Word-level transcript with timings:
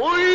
Oy! 0.00 0.27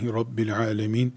Elhamdülillahi 0.00 0.12
Rabbil 0.12 0.56
alemin. 0.56 1.14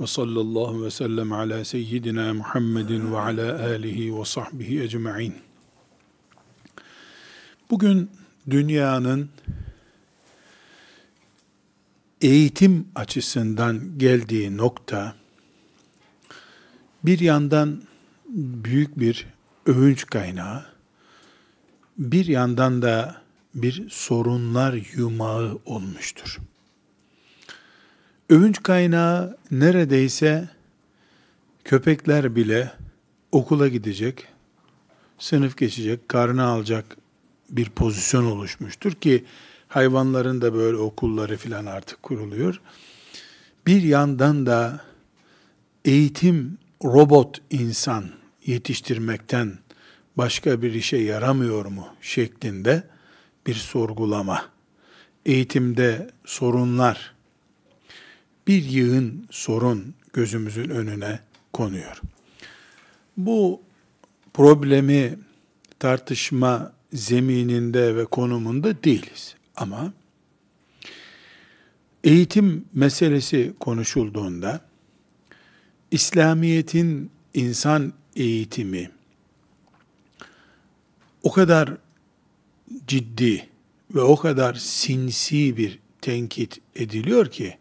Ve 0.00 0.06
sallallahu 0.06 0.84
ve 0.84 0.90
sellem 0.90 1.32
ala 1.32 1.64
seyyidina 1.64 2.34
Muhammedin 2.34 3.12
ve 3.12 3.18
ala 3.18 3.62
alihi 3.64 4.18
ve 4.18 4.24
sahbihi 4.24 4.82
ecma'in. 4.82 5.34
Bugün 7.70 8.10
dünyanın 8.50 9.30
eğitim 12.20 12.88
açısından 12.94 13.98
geldiği 13.98 14.56
nokta, 14.56 15.14
bir 17.04 17.18
yandan 17.20 17.82
büyük 18.64 18.98
bir 18.98 19.26
övünç 19.66 20.06
kaynağı, 20.06 20.64
bir 21.98 22.26
yandan 22.26 22.82
da 22.82 23.22
bir 23.54 23.90
sorunlar 23.90 24.72
yumağı 24.96 25.58
olmuştur. 25.66 26.38
Övünç 28.30 28.62
kaynağı 28.62 29.36
neredeyse 29.50 30.48
köpekler 31.64 32.36
bile 32.36 32.72
okula 33.32 33.68
gidecek, 33.68 34.26
sınıf 35.18 35.56
geçecek, 35.56 36.08
karnı 36.08 36.44
alacak 36.44 36.96
bir 37.48 37.70
pozisyon 37.70 38.24
oluşmuştur 38.24 38.92
ki 38.92 39.24
hayvanların 39.68 40.40
da 40.40 40.54
böyle 40.54 40.76
okulları 40.76 41.36
filan 41.36 41.66
artık 41.66 42.02
kuruluyor. 42.02 42.60
Bir 43.66 43.82
yandan 43.82 44.46
da 44.46 44.80
eğitim 45.84 46.58
robot 46.84 47.40
insan 47.50 48.04
yetiştirmekten 48.46 49.58
başka 50.16 50.62
bir 50.62 50.74
işe 50.74 50.96
yaramıyor 50.96 51.66
mu 51.66 51.86
şeklinde 52.00 52.82
bir 53.46 53.54
sorgulama. 53.54 54.44
Eğitimde 55.26 56.10
sorunlar, 56.24 57.19
bir 58.50 58.64
yığın 58.64 59.26
sorun 59.30 59.94
gözümüzün 60.12 60.68
önüne 60.68 61.20
konuyor. 61.52 62.00
Bu 63.16 63.62
problemi 64.34 65.18
tartışma 65.78 66.72
zemininde 66.92 67.96
ve 67.96 68.04
konumunda 68.04 68.84
değiliz. 68.84 69.34
Ama 69.56 69.92
eğitim 72.04 72.64
meselesi 72.74 73.52
konuşulduğunda 73.60 74.60
İslamiyet'in 75.90 77.10
insan 77.34 77.92
eğitimi 78.16 78.90
o 81.22 81.32
kadar 81.32 81.76
ciddi 82.86 83.48
ve 83.94 84.00
o 84.00 84.16
kadar 84.16 84.54
sinsi 84.54 85.56
bir 85.56 85.78
tenkit 86.00 86.60
ediliyor 86.76 87.30
ki 87.30 87.59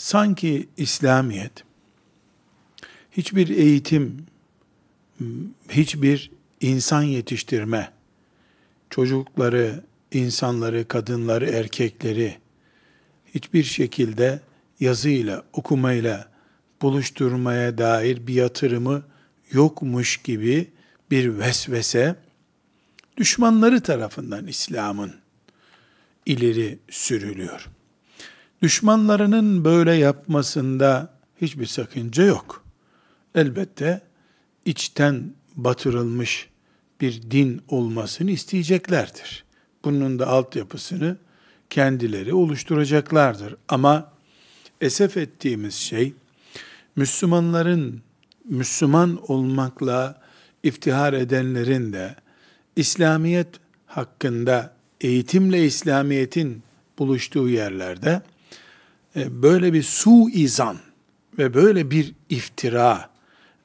sanki 0.00 0.68
İslamiyet 0.76 1.52
hiçbir 3.12 3.48
eğitim, 3.48 4.26
hiçbir 5.68 6.30
insan 6.60 7.02
yetiştirme, 7.02 7.92
çocukları, 8.90 9.84
insanları, 10.12 10.88
kadınları, 10.88 11.46
erkekleri 11.46 12.38
hiçbir 13.34 13.64
şekilde 13.64 14.40
yazıyla, 14.80 15.44
okumayla 15.52 16.28
buluşturmaya 16.82 17.78
dair 17.78 18.26
bir 18.26 18.34
yatırımı 18.34 19.02
yokmuş 19.52 20.16
gibi 20.16 20.70
bir 21.10 21.38
vesvese 21.38 22.16
düşmanları 23.16 23.80
tarafından 23.80 24.46
İslam'ın 24.46 25.14
ileri 26.26 26.78
sürülüyor. 26.90 27.70
Düşmanlarının 28.62 29.64
böyle 29.64 29.92
yapmasında 29.92 31.14
hiçbir 31.40 31.66
sakınca 31.66 32.24
yok. 32.24 32.64
Elbette 33.34 34.00
içten 34.64 35.32
batırılmış 35.56 36.48
bir 37.00 37.22
din 37.30 37.62
olmasını 37.68 38.30
isteyeceklerdir. 38.30 39.44
Bunun 39.84 40.18
da 40.18 40.26
altyapısını 40.26 41.16
kendileri 41.70 42.34
oluşturacaklardır. 42.34 43.56
Ama 43.68 44.12
esef 44.80 45.16
ettiğimiz 45.16 45.74
şey, 45.74 46.14
Müslümanların, 46.96 48.02
Müslüman 48.44 49.30
olmakla 49.30 50.20
iftihar 50.62 51.12
edenlerin 51.12 51.92
de 51.92 52.16
İslamiyet 52.76 53.48
hakkında 53.86 54.74
eğitimle 55.00 55.64
İslamiyet'in 55.64 56.62
buluştuğu 56.98 57.48
yerlerde 57.48 58.22
böyle 59.16 59.72
bir 59.72 59.82
suizan 59.82 60.76
ve 61.38 61.54
böyle 61.54 61.90
bir 61.90 62.14
iftira 62.28 63.10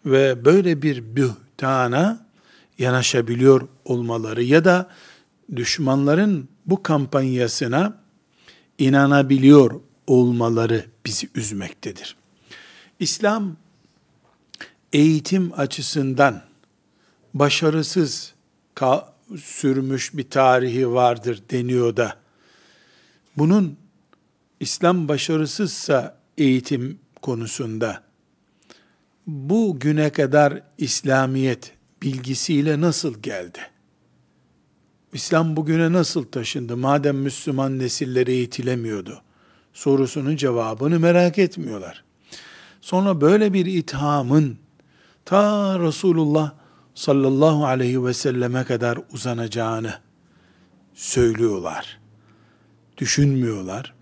ve 0.05 0.45
böyle 0.45 0.81
bir 0.81 1.15
bühtana 1.15 2.25
yanaşabiliyor 2.77 3.67
olmaları 3.85 4.43
ya 4.43 4.65
da 4.65 4.89
düşmanların 5.55 6.49
bu 6.65 6.83
kampanyasına 6.83 7.97
inanabiliyor 8.77 9.81
olmaları 10.07 10.85
bizi 11.05 11.29
üzmektedir. 11.35 12.15
İslam 12.99 13.55
eğitim 14.93 15.51
açısından 15.59 16.41
başarısız 17.33 18.33
sürmüş 19.41 20.13
bir 20.13 20.29
tarihi 20.29 20.91
vardır 20.91 21.41
deniyor 21.51 21.97
da 21.97 22.17
bunun 23.37 23.77
İslam 24.59 25.07
başarısızsa 25.07 26.17
eğitim 26.37 26.99
konusunda 27.21 28.03
bu 29.27 29.79
güne 29.79 30.09
kadar 30.09 30.61
İslamiyet 30.77 31.73
bilgisiyle 32.01 32.81
nasıl 32.81 33.21
geldi? 33.21 33.59
İslam 35.13 35.55
bugüne 35.55 35.93
nasıl 35.93 36.23
taşındı? 36.23 36.77
Madem 36.77 37.17
Müslüman 37.17 37.79
nesiller 37.79 38.27
eğitilemiyordu. 38.27 39.21
Sorusunun 39.73 40.35
cevabını 40.35 40.99
merak 40.99 41.37
etmiyorlar. 41.37 42.03
Sonra 42.81 43.21
böyle 43.21 43.53
bir 43.53 43.65
ithamın 43.65 44.57
ta 45.25 45.79
Resulullah 45.79 46.53
sallallahu 46.95 47.65
aleyhi 47.65 48.05
ve 48.05 48.13
selleme 48.13 48.63
kadar 48.63 48.99
uzanacağını 49.13 49.93
söylüyorlar. 50.93 51.99
Düşünmüyorlar. 52.97 53.94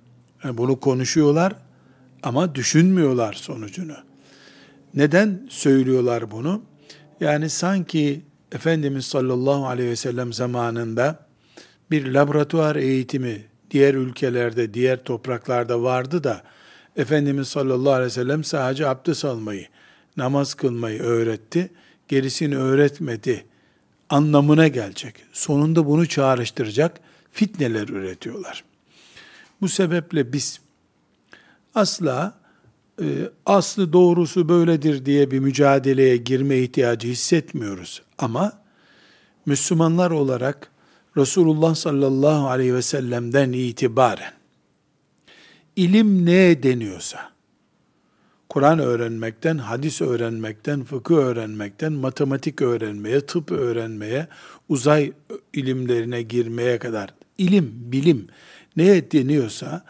Bunu 0.44 0.80
konuşuyorlar 0.80 1.54
ama 2.24 2.56
düşünmüyorlar 2.56 3.34
sonucunu. 3.34 3.96
Neden 4.94 5.48
söylüyorlar 5.50 6.32
bunu? 6.32 6.62
Yani 7.20 7.50
sanki 7.50 8.22
Efendimiz 8.52 9.06
sallallahu 9.06 9.68
aleyhi 9.68 9.90
ve 9.90 9.96
sellem 9.96 10.34
zamanında 10.34 11.20
bir 11.92 12.14
laboratuvar 12.14 12.76
eğitimi 12.76 13.44
diğer 13.72 13.94
ülkelerde, 13.94 14.74
diğer 14.74 15.04
topraklarda 15.04 15.84
vardı 15.84 16.24
da 16.24 16.44
Efendimiz 16.96 17.48
sallallahu 17.48 17.94
aleyhi 17.94 18.06
ve 18.06 18.14
sellem 18.14 18.44
sadece 18.44 18.88
abdest 18.88 19.26
almayı, 19.26 19.68
namaz 20.18 20.54
kılmayı 20.54 21.02
öğretti. 21.02 21.70
Gerisini 22.08 22.58
öğretmedi 22.58 23.46
anlamına 24.10 24.68
gelecek. 24.68 25.16
Sonunda 25.32 25.86
bunu 25.86 26.08
çağrıştıracak 26.08 27.00
fitneler 27.32 27.88
üretiyorlar. 27.88 28.64
Bu 29.64 29.70
sebeple 29.70 30.34
biz 30.34 30.60
asla 31.76 32.40
e, 33.02 33.06
aslı 33.46 33.94
doğrusu 33.94 34.50
böyledir 34.50 35.06
diye 35.06 35.32
bir 35.32 35.40
mücadeleye 35.40 36.18
girme 36.18 36.58
ihtiyacı 36.58 37.08
hissetmiyoruz. 37.08 38.02
Ama 38.18 38.52
Müslümanlar 39.46 40.12
olarak 40.12 40.72
Resulullah 41.18 41.76
sallallahu 41.76 42.48
aleyhi 42.48 42.74
ve 42.74 42.82
sellem'den 42.82 43.52
itibaren 43.52 44.34
ilim 45.76 46.26
ne 46.26 46.64
deniyorsa, 46.64 47.32
Kur'an 48.50 48.80
öğrenmekten, 48.80 49.58
hadis 49.58 50.02
öğrenmekten, 50.02 50.84
fıkıh 50.84 51.16
öğrenmekten, 51.16 51.94
matematik 51.94 52.62
öğrenmeye, 52.62 53.22
tıp 53.22 53.52
öğrenmeye, 53.52 54.28
uzay 54.70 55.14
ilimlerine 55.54 56.22
girmeye 56.22 56.80
kadar 56.80 57.14
ilim, 57.38 57.74
bilim 57.76 58.28
neye 58.78 59.12
deniyorsa 59.12 59.86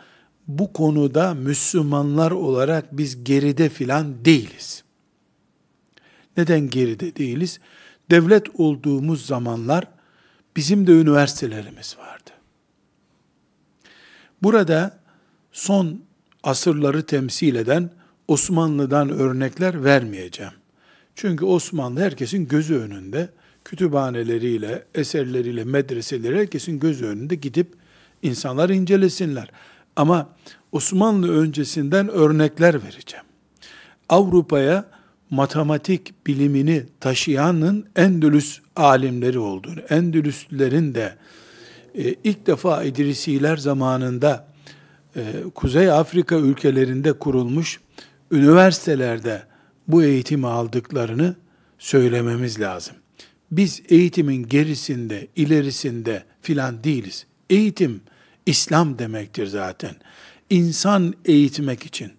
bu 0.47 0.73
konuda 0.73 1.33
Müslümanlar 1.33 2.31
olarak 2.31 2.97
biz 2.97 3.23
geride 3.23 3.69
filan 3.69 4.25
değiliz. 4.25 4.83
Neden 6.37 6.69
geride 6.69 7.15
değiliz? 7.15 7.59
Devlet 8.11 8.59
olduğumuz 8.59 9.25
zamanlar 9.25 9.87
bizim 10.55 10.87
de 10.87 10.91
üniversitelerimiz 10.91 11.97
vardı. 11.97 12.31
Burada 14.43 14.99
son 15.51 16.01
asırları 16.43 17.05
temsil 17.05 17.55
eden 17.55 17.89
Osmanlı'dan 18.27 19.09
örnekler 19.09 19.83
vermeyeceğim. 19.83 20.53
Çünkü 21.15 21.45
Osmanlı 21.45 21.99
herkesin 21.99 22.47
gözü 22.47 22.75
önünde, 22.75 23.29
kütüphaneleriyle, 23.65 24.85
eserleriyle, 24.95 25.63
medreseleri 25.63 26.39
herkesin 26.39 26.79
gözü 26.79 27.05
önünde 27.05 27.35
gidip 27.35 27.75
insanlar 28.23 28.69
incelesinler. 28.69 29.51
Ama 29.95 30.29
Osmanlı 30.71 31.31
öncesinden 31.37 32.09
örnekler 32.09 32.83
vereceğim. 32.83 33.25
Avrupa'ya 34.09 34.85
matematik 35.29 36.27
bilimini 36.27 36.83
taşıyanın 36.99 37.85
Endülüs 37.95 38.59
alimleri 38.75 39.39
olduğunu, 39.39 39.79
Endülüslerin 39.79 40.95
de 40.95 41.15
e, 41.95 42.15
ilk 42.23 42.47
defa 42.47 42.83
İdrisiler 42.83 43.57
zamanında 43.57 44.47
e, 45.15 45.21
Kuzey 45.55 45.91
Afrika 45.91 46.35
ülkelerinde 46.35 47.13
kurulmuş 47.13 47.79
üniversitelerde 48.31 49.43
bu 49.87 50.03
eğitimi 50.03 50.47
aldıklarını 50.47 51.35
söylememiz 51.79 52.59
lazım. 52.59 52.95
Biz 53.51 53.81
eğitimin 53.89 54.47
gerisinde, 54.47 55.27
ilerisinde 55.35 56.23
filan 56.41 56.83
değiliz. 56.83 57.25
Eğitim 57.49 58.01
İslam 58.45 58.99
demektir 58.99 59.47
zaten. 59.47 59.95
İnsan 60.49 61.13
eğitmek 61.25 61.85
için, 61.85 62.11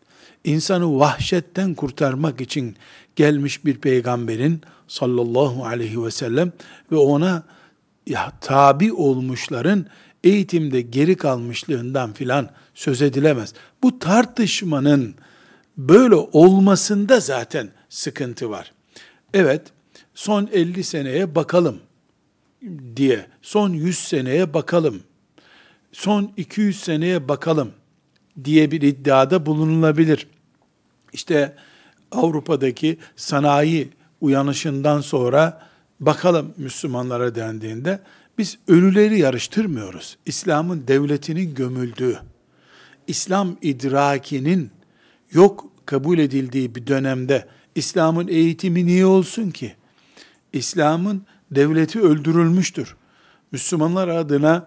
insanı 0.44 0.98
vahşetten 0.98 1.74
kurtarmak 1.74 2.40
için 2.40 2.76
gelmiş 3.16 3.64
bir 3.64 3.78
peygamberin 3.78 4.60
sallallahu 4.88 5.64
aleyhi 5.64 6.04
ve 6.04 6.10
sellem 6.10 6.52
ve 6.92 6.96
ona 6.96 7.42
ya, 8.06 8.32
tabi 8.40 8.92
olmuşların 8.92 9.86
eğitimde 10.24 10.80
geri 10.80 11.16
kalmışlığından 11.16 12.12
filan 12.12 12.50
söz 12.74 13.02
edilemez. 13.02 13.54
Bu 13.82 13.98
tartışmanın 13.98 15.14
böyle 15.76 16.14
olmasında 16.14 17.20
zaten 17.20 17.70
sıkıntı 17.88 18.50
var. 18.50 18.72
Evet, 19.34 19.62
son 20.14 20.48
50 20.52 20.84
seneye 20.84 21.34
bakalım 21.34 21.80
diye, 22.96 23.26
son 23.42 23.70
100 23.70 23.98
seneye 23.98 24.54
bakalım, 24.54 25.02
son 25.94 26.32
200 26.36 26.80
seneye 26.80 27.28
bakalım 27.28 27.72
diye 28.44 28.70
bir 28.70 28.82
iddiada 28.82 29.46
bulunulabilir. 29.46 30.26
İşte 31.12 31.56
Avrupa'daki 32.12 32.98
sanayi 33.16 33.88
uyanışından 34.20 35.00
sonra 35.00 35.62
bakalım 36.00 36.54
Müslümanlara 36.56 37.34
dendiğinde 37.34 38.00
biz 38.38 38.58
ölüleri 38.68 39.18
yarıştırmıyoruz. 39.18 40.16
İslam'ın 40.26 40.84
devletinin 40.88 41.54
gömüldüğü, 41.54 42.18
İslam 43.06 43.56
idrakinin 43.62 44.70
yok 45.32 45.66
kabul 45.86 46.18
edildiği 46.18 46.74
bir 46.74 46.86
dönemde 46.86 47.48
İslam'ın 47.74 48.28
eğitimi 48.28 48.86
niye 48.86 49.06
olsun 49.06 49.50
ki? 49.50 49.74
İslam'ın 50.52 51.22
devleti 51.50 52.00
öldürülmüştür. 52.00 52.96
Müslümanlar 53.52 54.08
adına 54.08 54.66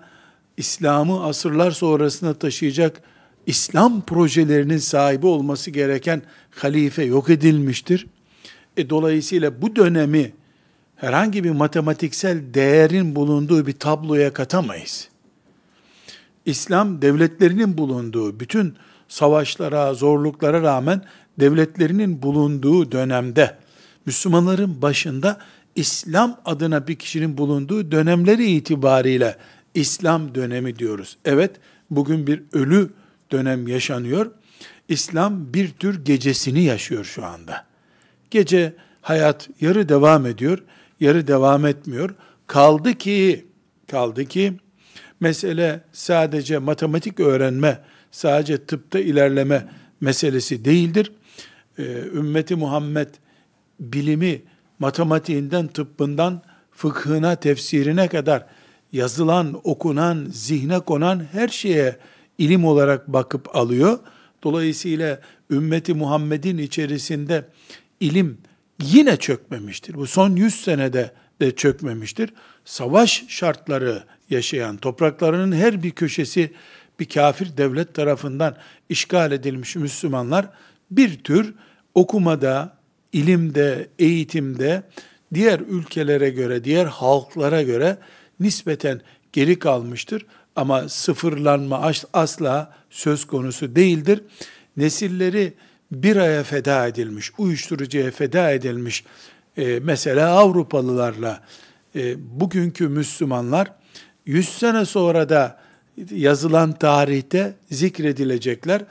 İslam'ı 0.58 1.24
asırlar 1.24 1.72
sonrasına 1.72 2.34
taşıyacak 2.34 3.02
İslam 3.46 4.02
projelerinin 4.02 4.78
sahibi 4.78 5.28
olması 5.28 5.72
gereken 5.72 6.22
halife 6.52 7.04
yok 7.04 7.30
edilmiştir. 7.30 8.08
E, 8.78 8.90
dolayısıyla 8.90 9.62
bu 9.62 9.76
dönemi 9.76 10.34
herhangi 10.96 11.44
bir 11.44 11.52
matematiksel 11.52 12.54
değerin 12.54 13.16
bulunduğu 13.16 13.68
bir 13.68 13.74
tabloya 13.74 14.34
katamayız. 14.34 15.10
İslam 16.46 17.02
devletlerinin 17.02 17.78
bulunduğu 17.78 18.40
bütün 18.40 18.76
savaşlara, 19.08 19.94
zorluklara 19.94 20.62
rağmen 20.62 21.02
devletlerinin 21.40 22.22
bulunduğu 22.22 22.92
dönemde 22.92 23.58
Müslümanların 24.06 24.82
başında 24.82 25.40
İslam 25.76 26.40
adına 26.46 26.88
bir 26.88 26.96
kişinin 26.96 27.38
bulunduğu 27.38 27.92
dönemleri 27.92 28.52
itibariyle 28.52 29.38
İslam 29.74 30.36
dönemi 30.36 30.80
diyoruz. 30.80 31.18
Evet, 31.26 31.52
bugün 31.90 32.28
bir 32.28 32.44
ölü 32.54 32.90
dönem 33.32 33.68
yaşanıyor. 33.68 34.32
İslam 34.90 35.54
bir 35.54 35.70
tür 35.70 36.06
gecesini 36.06 36.64
yaşıyor 36.64 37.06
şu 37.06 37.26
anda. 37.26 37.66
Gece 38.32 38.74
hayat 39.02 39.50
yarı 39.62 39.90
devam 39.90 40.26
ediyor, 40.26 40.64
yarı 41.00 41.28
devam 41.28 41.66
etmiyor. 41.66 42.16
Kaldı 42.48 42.94
ki 42.94 43.46
kaldı 43.92 44.26
ki 44.26 44.54
mesele 45.20 45.82
sadece 45.92 46.58
matematik 46.58 47.20
öğrenme, 47.20 47.80
sadece 48.12 48.66
tıpta 48.66 49.00
ilerleme 49.00 49.68
meselesi 50.02 50.66
değildir. 50.66 51.12
Ee, 51.80 51.84
ümmeti 52.14 52.56
Muhammed 52.56 53.10
bilimi 53.80 54.42
matematiğinden, 54.80 55.68
tıbbından, 55.68 56.42
fıkhına, 56.72 57.36
tefsirine 57.36 58.08
kadar 58.08 58.46
yazılan, 58.92 59.62
okunan, 59.64 60.28
zihne 60.32 60.80
konan 60.80 61.24
her 61.32 61.48
şeye 61.48 61.98
ilim 62.38 62.66
olarak 62.66 63.08
bakıp 63.08 63.56
alıyor. 63.56 64.00
Dolayısıyla 64.44 65.20
ümmeti 65.52 65.94
Muhammed'in 65.94 66.58
içerisinde 66.58 67.46
ilim 68.00 68.38
yine 68.82 69.18
çökmemiştir. 69.18 69.94
Bu 69.94 70.08
son 70.08 70.36
100 70.36 70.56
senede 70.56 71.12
de 71.42 71.56
çökmemiştir. 71.56 72.34
Savaş 72.66 73.26
şartları 73.28 74.04
yaşayan, 74.30 74.78
topraklarının 74.78 75.56
her 75.56 75.84
bir 75.84 75.92
köşesi 75.92 76.54
bir 77.00 77.06
kafir 77.06 77.58
devlet 77.58 77.94
tarafından 77.94 78.56
işgal 78.90 79.32
edilmiş 79.32 79.76
Müslümanlar 79.76 80.50
bir 80.92 81.18
tür 81.24 81.54
okumada, 81.96 82.78
ilimde, 83.14 83.88
eğitimde 84.00 84.84
diğer 85.34 85.60
ülkelere 85.60 86.30
göre, 86.30 86.64
diğer 86.64 86.86
halklara 86.86 87.62
göre 87.62 87.98
nispeten 88.40 89.02
geri 89.34 89.60
kalmıştır. 89.60 90.26
Ama 90.56 90.90
sıfırlanma 90.90 91.92
asla 92.14 92.74
söz 92.90 93.28
konusu 93.28 93.76
değildir. 93.76 94.22
Nesilleri 94.78 95.54
bir 95.92 96.16
aya 96.16 96.44
feda 96.44 96.88
edilmiş, 96.88 97.32
uyuşturucuya 97.38 98.12
feda 98.12 98.52
edilmiş, 98.52 99.04
e, 99.58 99.80
mesela 99.80 100.30
Avrupalılarla 100.30 101.44
e, 101.96 102.16
bugünkü 102.40 102.88
Müslümanlar 102.88 103.72
100 104.26 104.50
sene 104.50 104.86
sonra 104.86 105.30
da 105.30 105.60
yazılan 106.12 106.72
tarihte 106.72 107.54
zikredilecekler. 107.72 108.82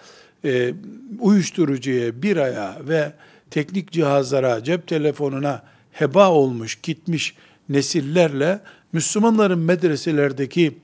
E, 0.44 0.74
uyuşturucuya, 1.20 2.22
bir 2.22 2.36
aya 2.36 2.76
ve 2.80 3.12
teknik 3.50 3.92
cihazlara, 3.92 4.64
cep 4.64 4.86
telefonuna 4.86 5.62
heba 5.92 6.30
olmuş, 6.30 6.74
gitmiş 6.82 7.34
nesillerle 7.68 8.60
Müslümanların 8.92 9.58
medreselerdeki 9.58 10.78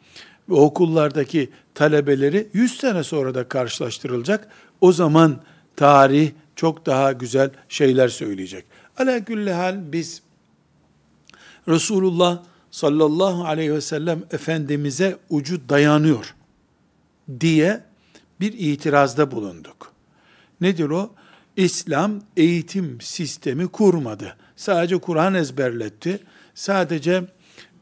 ve 0.49 0.55
okullardaki 0.55 1.51
talebeleri 1.75 2.49
100 2.53 2.77
sene 2.79 3.05
sonra 3.05 3.35
da 3.35 3.49
karşılaştırılacak. 3.49 4.49
O 4.81 4.93
zaman 4.93 5.41
tarih 5.77 6.31
çok 6.57 6.87
daha 6.87 7.13
güzel 7.13 7.51
şeyler 7.69 8.09
söyleyecek. 8.09 8.65
Ala 8.99 9.21
hal 9.57 9.93
biz 9.93 10.23
Resulullah 11.69 12.43
sallallahu 12.71 13.45
aleyhi 13.45 13.75
ve 13.75 13.81
sellem 13.81 14.23
Efendimiz'e 14.31 15.17
ucu 15.31 15.69
dayanıyor 15.69 16.35
diye 17.41 17.81
bir 18.41 18.53
itirazda 18.53 19.31
bulunduk. 19.31 19.93
Nedir 20.61 20.91
o? 20.91 21.11
İslam 21.57 22.23
eğitim 22.37 23.01
sistemi 23.01 23.69
kurmadı. 23.69 24.37
Sadece 24.57 24.99
Kur'an 24.99 25.35
ezberletti. 25.35 26.21
Sadece 26.55 27.25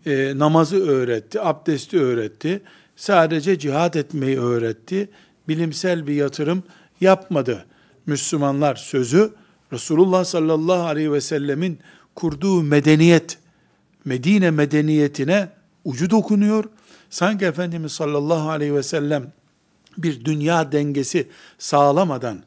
e, 0.07 0.39
namazı 0.39 0.89
öğretti, 0.89 1.41
abdesti 1.41 2.01
öğretti. 2.01 2.63
Sadece 2.97 3.59
cihat 3.59 3.97
etmeyi 3.97 4.41
öğretti. 4.41 5.09
Bilimsel 5.49 6.07
bir 6.07 6.15
yatırım 6.15 6.63
yapmadı. 7.01 7.67
Müslümanlar 8.07 8.77
sözü 8.77 9.31
Resulullah 9.73 10.25
sallallahu 10.25 10.83
aleyhi 10.83 11.13
ve 11.13 11.21
sellemin 11.21 11.79
kurduğu 12.15 12.63
medeniyet, 12.63 13.39
Medine 14.05 14.51
medeniyetine 14.51 15.49
ucu 15.85 16.11
dokunuyor. 16.11 16.65
Sanki 17.11 17.45
Efendimiz 17.45 17.93
sallallahu 17.93 18.51
aleyhi 18.51 18.75
ve 18.75 18.83
sellem 18.83 19.33
bir 19.99 20.25
dünya 20.25 20.73
dengesi 20.73 21.29
sağlamadan 21.59 22.43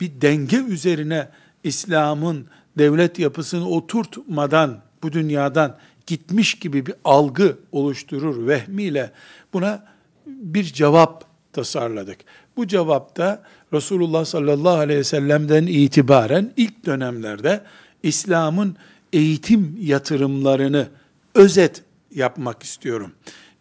bir 0.00 0.20
denge 0.20 0.56
üzerine 0.56 1.28
İslam'ın 1.64 2.46
devlet 2.78 3.18
yapısını 3.18 3.68
oturtmadan 3.68 4.82
bu 5.02 5.12
dünyadan 5.12 5.78
gitmiş 6.06 6.54
gibi 6.54 6.86
bir 6.86 6.94
algı 7.04 7.58
oluşturur 7.72 8.46
vehmiyle 8.46 9.12
buna 9.52 9.84
bir 10.26 10.64
cevap 10.64 11.24
tasarladık. 11.52 12.18
Bu 12.56 12.66
cevapta 12.66 13.42
Resulullah 13.72 14.24
sallallahu 14.24 14.76
aleyhi 14.76 14.98
ve 14.98 15.04
sellem'den 15.04 15.66
itibaren 15.66 16.52
ilk 16.56 16.86
dönemlerde 16.86 17.64
İslam'ın 18.02 18.76
eğitim 19.12 19.78
yatırımlarını 19.80 20.88
özet 21.34 21.82
yapmak 22.14 22.62
istiyorum. 22.62 23.12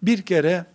Bir 0.01 0.21
kere 0.21 0.65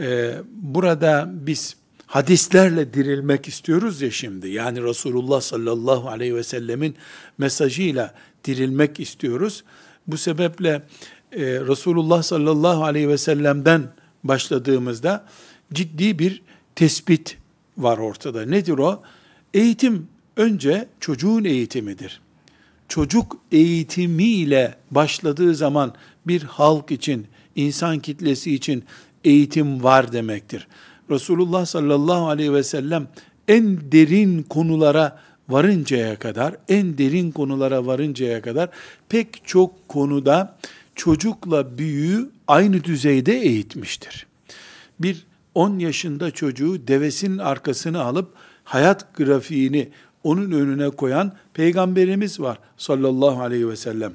e, 0.00 0.34
burada 0.52 1.30
biz 1.32 1.76
hadislerle 2.06 2.94
dirilmek 2.94 3.48
istiyoruz 3.48 4.02
ya 4.02 4.10
şimdi. 4.10 4.48
Yani 4.48 4.82
Resulullah 4.82 5.40
sallallahu 5.40 6.08
aleyhi 6.08 6.36
ve 6.36 6.42
sellemin 6.42 6.96
mesajıyla 7.38 8.14
dirilmek 8.44 9.00
istiyoruz. 9.00 9.64
Bu 10.06 10.16
sebeple 10.16 10.82
e, 11.32 11.40
Resulullah 11.40 12.22
sallallahu 12.22 12.84
aleyhi 12.84 13.08
ve 13.08 13.18
sellem'den 13.18 13.82
başladığımızda 14.24 15.24
ciddi 15.72 16.18
bir 16.18 16.42
tespit 16.74 17.38
var 17.78 17.98
ortada. 17.98 18.46
Nedir 18.46 18.78
o? 18.78 19.02
Eğitim 19.54 20.08
önce 20.36 20.88
çocuğun 21.00 21.44
eğitimidir. 21.44 22.20
Çocuk 22.88 23.36
eğitimiyle 23.52 24.74
başladığı 24.90 25.54
zaman 25.54 25.94
bir 26.26 26.42
halk 26.42 26.90
için, 26.90 27.26
insan 27.56 27.98
kitlesi 27.98 28.54
için 28.54 28.84
eğitim 29.24 29.82
var 29.82 30.12
demektir. 30.12 30.68
Resulullah 31.10 31.66
sallallahu 31.66 32.28
aleyhi 32.28 32.52
ve 32.52 32.62
sellem 32.62 33.08
en 33.48 33.92
derin 33.92 34.42
konulara 34.42 35.18
varıncaya 35.52 36.18
kadar, 36.18 36.56
en 36.68 36.98
derin 36.98 37.30
konulara 37.30 37.86
varıncaya 37.86 38.42
kadar 38.42 38.68
pek 39.08 39.28
çok 39.44 39.88
konuda 39.88 40.56
çocukla 40.94 41.78
büyüğü 41.78 42.30
aynı 42.48 42.84
düzeyde 42.84 43.32
eğitmiştir. 43.32 44.26
Bir 45.00 45.26
10 45.54 45.78
yaşında 45.78 46.30
çocuğu 46.30 46.88
devesinin 46.88 47.38
arkasını 47.38 48.02
alıp 48.02 48.34
hayat 48.64 49.16
grafiğini 49.16 49.88
onun 50.24 50.50
önüne 50.50 50.90
koyan 50.90 51.32
peygamberimiz 51.54 52.40
var 52.40 52.58
sallallahu 52.76 53.42
aleyhi 53.42 53.68
ve 53.68 53.76
sellem. 53.76 54.12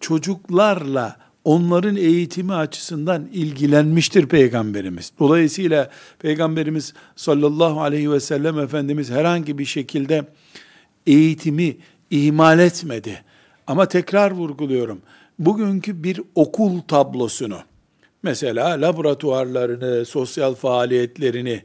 Çocuklarla 0.00 1.16
onların 1.44 1.96
eğitimi 1.96 2.54
açısından 2.54 3.28
ilgilenmiştir 3.32 4.26
peygamberimiz. 4.26 5.12
Dolayısıyla 5.18 5.90
peygamberimiz 6.18 6.94
sallallahu 7.16 7.80
aleyhi 7.80 8.10
ve 8.10 8.20
sellem 8.20 8.58
efendimiz 8.58 9.10
herhangi 9.10 9.58
bir 9.58 9.64
şekilde 9.64 10.24
eğitimi 11.06 11.76
ihmal 12.10 12.58
etmedi. 12.58 13.22
Ama 13.66 13.88
tekrar 13.88 14.30
vurguluyorum. 14.30 15.02
Bugünkü 15.38 16.02
bir 16.02 16.20
okul 16.34 16.80
tablosunu 16.80 17.58
mesela 18.24 18.80
laboratuvarlarını, 18.80 20.04
sosyal 20.04 20.54
faaliyetlerini 20.54 21.62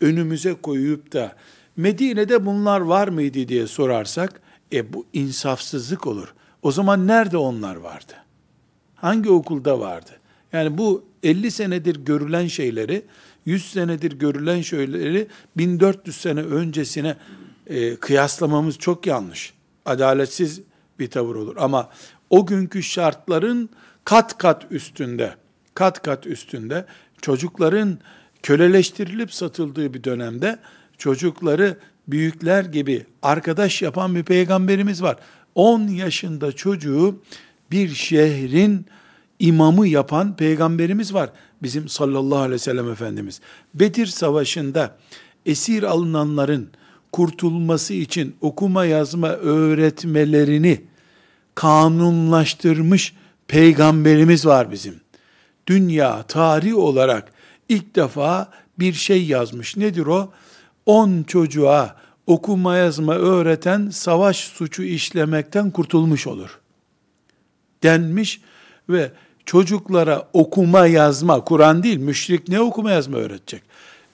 önümüze 0.00 0.54
koyup 0.54 1.12
da 1.12 1.36
Medine'de 1.76 2.46
bunlar 2.46 2.80
var 2.80 3.08
mıydı 3.08 3.48
diye 3.48 3.66
sorarsak 3.66 4.40
e 4.72 4.92
bu 4.92 5.06
insafsızlık 5.12 6.06
olur. 6.06 6.34
O 6.62 6.72
zaman 6.72 7.06
nerede 7.06 7.36
onlar 7.36 7.76
vardı? 7.76 8.12
Hangi 8.94 9.30
okulda 9.30 9.80
vardı? 9.80 10.10
Yani 10.52 10.78
bu 10.78 11.04
50 11.22 11.50
senedir 11.50 11.96
görülen 11.96 12.46
şeyleri, 12.46 13.02
100 13.46 13.70
senedir 13.72 14.12
görülen 14.12 14.60
şeyleri 14.60 15.26
1400 15.56 16.16
sene 16.16 16.40
öncesine 16.40 17.16
e, 17.70 17.96
kıyaslamamız 17.96 18.78
çok 18.78 19.06
yanlış. 19.06 19.52
Adaletsiz 19.86 20.60
bir 20.98 21.10
tavır 21.10 21.34
olur. 21.34 21.56
Ama 21.58 21.88
o 22.30 22.46
günkü 22.46 22.82
şartların 22.82 23.70
kat 24.04 24.38
kat 24.38 24.66
üstünde, 24.70 25.34
kat 25.74 26.02
kat 26.02 26.26
üstünde 26.26 26.86
çocukların 27.22 27.98
köleleştirilip 28.42 29.34
satıldığı 29.34 29.94
bir 29.94 30.04
dönemde 30.04 30.58
çocukları 30.98 31.78
büyükler 32.08 32.64
gibi 32.64 33.06
arkadaş 33.22 33.82
yapan 33.82 34.14
bir 34.14 34.22
peygamberimiz 34.22 35.02
var. 35.02 35.16
10 35.54 35.80
yaşında 35.80 36.52
çocuğu 36.52 37.22
bir 37.70 37.88
şehrin 37.88 38.86
imamı 39.38 39.88
yapan 39.88 40.36
peygamberimiz 40.36 41.14
var. 41.14 41.30
Bizim 41.62 41.88
sallallahu 41.88 42.38
aleyhi 42.38 42.54
ve 42.54 42.58
sellem 42.58 42.90
Efendimiz. 42.90 43.40
Bedir 43.74 44.06
Savaşı'nda 44.06 44.96
esir 45.46 45.82
alınanların 45.82 46.70
kurtulması 47.12 47.94
için 47.94 48.36
okuma 48.40 48.84
yazma 48.84 49.28
öğretmelerini 49.28 50.80
kanunlaştırmış 51.54 53.14
peygamberimiz 53.48 54.46
var 54.46 54.70
bizim. 54.70 55.00
Dünya 55.66 56.22
tarih 56.22 56.76
olarak 56.76 57.32
ilk 57.68 57.96
defa 57.96 58.50
bir 58.78 58.92
şey 58.92 59.24
yazmış. 59.24 59.76
Nedir 59.76 60.06
o? 60.06 60.32
10 60.86 61.22
çocuğa 61.22 61.96
okuma 62.26 62.76
yazma 62.76 63.14
öğreten 63.14 63.90
savaş 63.90 64.36
suçu 64.36 64.82
işlemekten 64.82 65.70
kurtulmuş 65.70 66.26
olur. 66.26 66.58
Denmiş 67.82 68.40
ve 68.88 69.12
çocuklara 69.46 70.28
okuma 70.32 70.86
yazma, 70.86 71.44
Kur'an 71.44 71.82
değil, 71.82 71.98
müşrik 71.98 72.48
ne 72.48 72.60
okuma 72.60 72.90
yazma 72.90 73.16
öğretecek? 73.16 73.62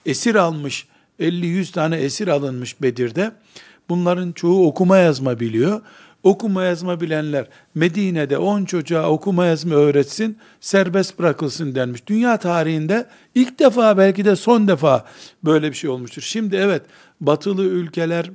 Esir 0.05 0.35
almış, 0.35 0.87
50-100 1.19 1.71
tane 1.71 1.97
esir 1.97 2.27
alınmış 2.27 2.81
Bedir'de. 2.81 3.31
Bunların 3.89 4.31
çoğu 4.31 4.67
okuma 4.67 4.97
yazma 4.97 5.39
biliyor. 5.39 5.81
Okuma 6.23 6.63
yazma 6.63 7.01
bilenler 7.01 7.47
Medine'de 7.75 8.37
10 8.37 8.65
çocuğa 8.65 9.09
okuma 9.09 9.45
yazma 9.45 9.75
öğretsin, 9.75 10.37
serbest 10.61 11.19
bırakılsın 11.19 11.75
denmiş. 11.75 12.07
Dünya 12.07 12.37
tarihinde 12.37 13.07
ilk 13.35 13.59
defa 13.59 13.97
belki 13.97 14.25
de 14.25 14.35
son 14.35 14.67
defa 14.67 15.05
böyle 15.43 15.69
bir 15.69 15.75
şey 15.75 15.89
olmuştur. 15.89 16.21
Şimdi 16.21 16.55
evet 16.55 16.81
batılı 17.21 17.63
ülkeler 17.63 18.31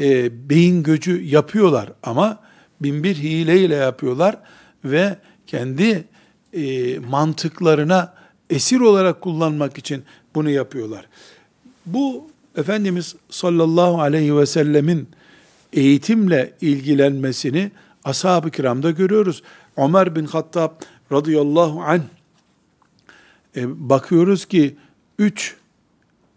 e, 0.00 0.30
beyin 0.50 0.82
göcü 0.82 1.22
yapıyorlar 1.22 1.92
ama 2.02 2.38
binbir 2.80 3.14
hileyle 3.14 3.74
yapıyorlar 3.74 4.36
ve 4.84 5.16
kendi 5.46 6.04
e, 6.52 6.98
mantıklarına 6.98 8.14
esir 8.50 8.80
olarak 8.80 9.20
kullanmak 9.20 9.78
için 9.78 10.04
bunu 10.34 10.50
yapıyorlar. 10.50 11.08
Bu 11.92 12.30
Efendimiz 12.56 13.16
sallallahu 13.30 14.00
aleyhi 14.00 14.36
ve 14.36 14.46
sellemin 14.46 15.08
eğitimle 15.72 16.52
ilgilenmesini 16.60 17.70
ashab-ı 18.04 18.50
kiramda 18.50 18.90
görüyoruz. 18.90 19.42
Ömer 19.76 20.16
bin 20.16 20.24
Hattab 20.24 20.70
radıyallahu 21.12 21.82
anh 21.82 22.02
e, 23.56 23.88
bakıyoruz 23.90 24.44
ki 24.44 24.76
üç 25.18 25.56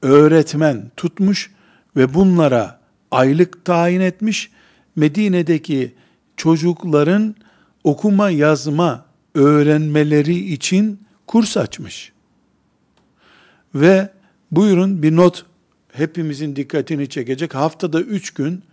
öğretmen 0.01 0.91
tutmuş 0.97 1.51
ve 1.95 2.13
bunlara 2.13 2.79
aylık 3.11 3.65
tayin 3.65 4.01
etmiş. 4.01 4.51
Medine'deki 4.95 5.93
çocukların 6.37 7.35
okuma 7.83 8.29
yazma 8.29 9.05
öğrenmeleri 9.35 10.53
için 10.53 10.99
kurs 11.27 11.57
açmış. 11.57 12.11
Ve 13.75 14.09
buyurun 14.51 15.03
bir 15.03 15.15
not 15.15 15.45
hepimizin 15.91 16.55
dikkatini 16.55 17.09
çekecek. 17.09 17.55
Haftada 17.55 18.01
üç 18.01 18.31
gün 18.33 18.63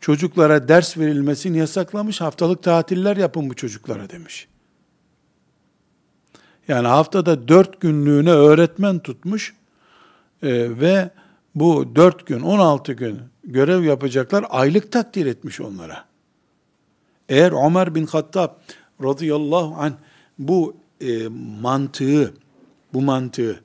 çocuklara 0.00 0.68
ders 0.68 0.98
verilmesini 0.98 1.58
yasaklamış. 1.58 2.20
Haftalık 2.20 2.62
tatiller 2.62 3.16
yapın 3.16 3.50
bu 3.50 3.54
çocuklara 3.54 4.10
demiş. 4.10 4.48
Yani 6.68 6.88
haftada 6.88 7.48
dört 7.48 7.80
günlüğüne 7.80 8.30
öğretmen 8.30 8.98
tutmuş 8.98 9.54
e, 10.42 10.80
ve 10.80 11.10
bu 11.54 11.96
dört 11.96 12.26
gün, 12.26 12.40
on 12.40 12.58
altı 12.58 12.92
gün 12.92 13.18
görev 13.44 13.82
yapacaklar, 13.82 14.46
aylık 14.50 14.92
takdir 14.92 15.26
etmiş 15.26 15.60
onlara. 15.60 16.04
Eğer 17.28 17.66
Ömer 17.66 17.94
bin 17.94 18.06
Hattab 18.06 18.50
radıyallahu 19.02 19.74
anh 19.78 19.92
bu 20.38 20.76
e, 21.00 21.28
mantığı, 21.60 22.34
bu 22.94 23.02
mantığı 23.02 23.60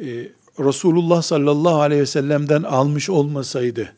e, 0.00 0.28
Resulullah 0.58 1.22
sallallahu 1.22 1.80
aleyhi 1.80 2.02
ve 2.02 2.06
sellem'den 2.06 2.62
almış 2.62 3.10
olmasaydı, 3.10 3.92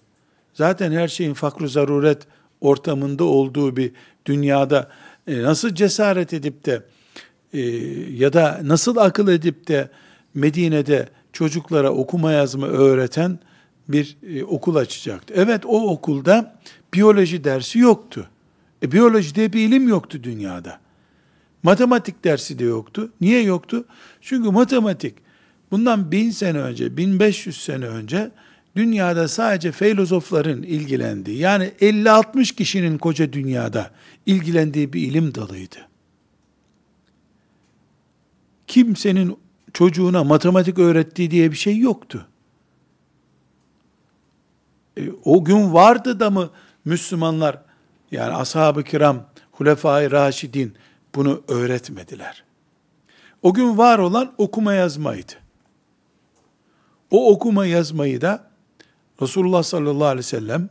zaten 0.55 0.93
her 0.93 1.09
şeyin 1.09 1.35
fakru 1.35 1.69
zaruret 1.69 2.27
ortamında 2.61 3.25
olduğu 3.25 3.77
bir 3.77 3.93
dünyada 4.27 4.91
e, 5.27 5.43
nasıl 5.43 5.75
cesaret 5.75 6.33
edip 6.33 6.65
de 6.67 6.83
e, 7.53 7.61
ya 8.15 8.33
da 8.33 8.61
nasıl 8.63 8.97
akıl 8.97 9.29
edip 9.29 9.69
de 9.69 9.89
Medine'de 10.35 11.09
çocuklara 11.33 11.91
okuma 11.91 12.33
yazma 12.33 12.67
öğreten 12.67 13.39
bir 13.89 14.17
e, 14.35 14.45
okul 14.45 14.77
açacaktı. 14.77 15.35
Evet 15.37 15.67
o 15.67 15.91
okulda 15.91 16.59
biyoloji 16.95 17.45
dersi 17.45 17.79
yoktu. 17.79 18.29
E, 18.83 18.93
biyoloji 18.93 19.35
diye 19.35 19.53
bir 19.53 19.69
ilim 19.69 19.89
yoktu 19.89 20.19
dünyada. 20.23 20.81
Matematik 21.63 22.25
dersi 22.25 22.59
de 22.59 22.65
yoktu. 22.65 23.13
Niye 23.21 23.43
yoktu? 23.43 23.85
Çünkü 24.21 24.51
matematik 24.51 25.15
bundan 25.71 26.13
bin 26.13 26.31
sene 26.31 26.59
önce, 26.59 26.97
1500 26.97 27.65
sene 27.65 27.87
önce 27.87 28.31
dünyada 28.77 29.29
sadece 29.29 29.73
filozofların 29.73 30.63
ilgilendiği, 30.63 31.39
yani 31.39 31.73
50-60 31.81 32.55
kişinin 32.55 32.99
koca 32.99 33.33
dünyada 33.33 33.91
ilgilendiği 34.27 34.93
bir 34.93 35.01
ilim 35.01 35.35
dalıydı. 35.35 35.77
Kimsenin 38.67 39.39
çocuğuna 39.73 40.25
matematik 40.25 40.79
öğrettiği 40.79 41.31
diye 41.31 41.51
bir 41.51 41.57
şey 41.57 41.79
yoktu. 41.79 42.27
E, 44.97 45.11
o 45.25 45.45
gün 45.45 45.73
vardı 45.73 46.21
da 46.21 46.31
mı 46.31 46.51
Müslümanlar, 46.85 47.59
yani 48.11 48.35
ashab-ı 48.35 48.83
kiram, 48.83 49.27
hulefai 49.53 50.11
raşidin 50.11 50.75
bunu 51.15 51.43
öğretmediler. 51.49 52.45
O 53.43 53.55
gün 53.55 53.79
var 53.79 53.99
olan 53.99 54.35
okuma 54.39 54.73
yazmaydı. 54.75 55.33
O 57.11 57.33
okuma 57.33 57.67
yazmayı 57.67 58.21
da 58.21 58.51
Resulullah 59.23 59.63
sallallahu 59.63 60.05
aleyhi 60.05 60.19
ve 60.19 60.23
sellem 60.23 60.69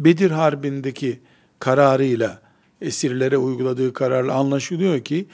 Bedir 0.00 0.30
Harbi'ndeki 0.30 1.20
kararıyla 1.58 2.38
esirlere 2.80 3.38
uyguladığı 3.38 3.92
kararla 3.92 4.34
anlaşılıyor 4.34 5.00
ki 5.00 5.26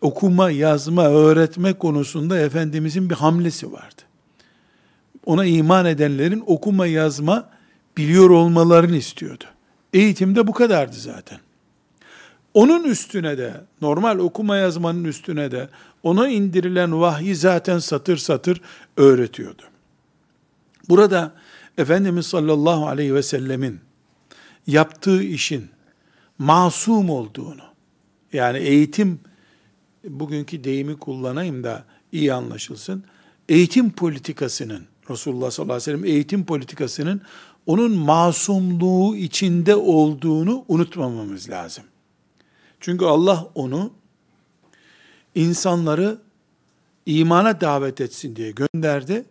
okuma, 0.00 0.50
yazma, 0.50 1.08
öğretme 1.08 1.72
konusunda 1.72 2.40
Efendimizin 2.40 3.10
bir 3.10 3.14
hamlesi 3.14 3.72
vardı. 3.72 4.02
Ona 5.26 5.44
iman 5.44 5.86
edenlerin 5.86 6.44
okuma, 6.46 6.86
yazma 6.86 7.48
biliyor 7.96 8.30
olmalarını 8.30 8.96
istiyordu. 8.96 9.44
Eğitimde 9.92 10.46
bu 10.46 10.52
kadardı 10.52 10.96
zaten. 10.96 11.38
Onun 12.54 12.84
üstüne 12.84 13.38
de, 13.38 13.54
normal 13.80 14.18
okuma 14.18 14.56
yazmanın 14.56 15.04
üstüne 15.04 15.50
de, 15.50 15.68
ona 16.02 16.28
indirilen 16.28 17.00
vahyi 17.00 17.36
zaten 17.36 17.78
satır 17.78 18.16
satır 18.16 18.60
öğretiyordu. 18.96 19.62
Burada 20.88 21.32
Efendimiz 21.78 22.26
sallallahu 22.26 22.86
aleyhi 22.86 23.14
ve 23.14 23.22
sellemin 23.22 23.80
yaptığı 24.66 25.22
işin 25.22 25.68
masum 26.38 27.10
olduğunu, 27.10 27.62
yani 28.32 28.58
eğitim, 28.58 29.20
bugünkü 30.04 30.64
deyimi 30.64 30.96
kullanayım 30.96 31.64
da 31.64 31.84
iyi 32.12 32.32
anlaşılsın, 32.34 33.04
eğitim 33.48 33.90
politikasının, 33.90 34.86
Resulullah 35.10 35.50
sallallahu 35.50 35.74
aleyhi 35.74 35.92
ve 35.92 35.98
sellem 35.98 36.04
eğitim 36.04 36.44
politikasının 36.44 37.20
onun 37.66 37.92
masumluğu 37.92 39.16
içinde 39.16 39.76
olduğunu 39.76 40.64
unutmamamız 40.68 41.50
lazım. 41.50 41.84
Çünkü 42.80 43.04
Allah 43.04 43.48
onu 43.54 43.92
insanları 45.34 46.18
imana 47.06 47.60
davet 47.60 48.00
etsin 48.00 48.36
diye 48.36 48.50
gönderdi 48.50 49.24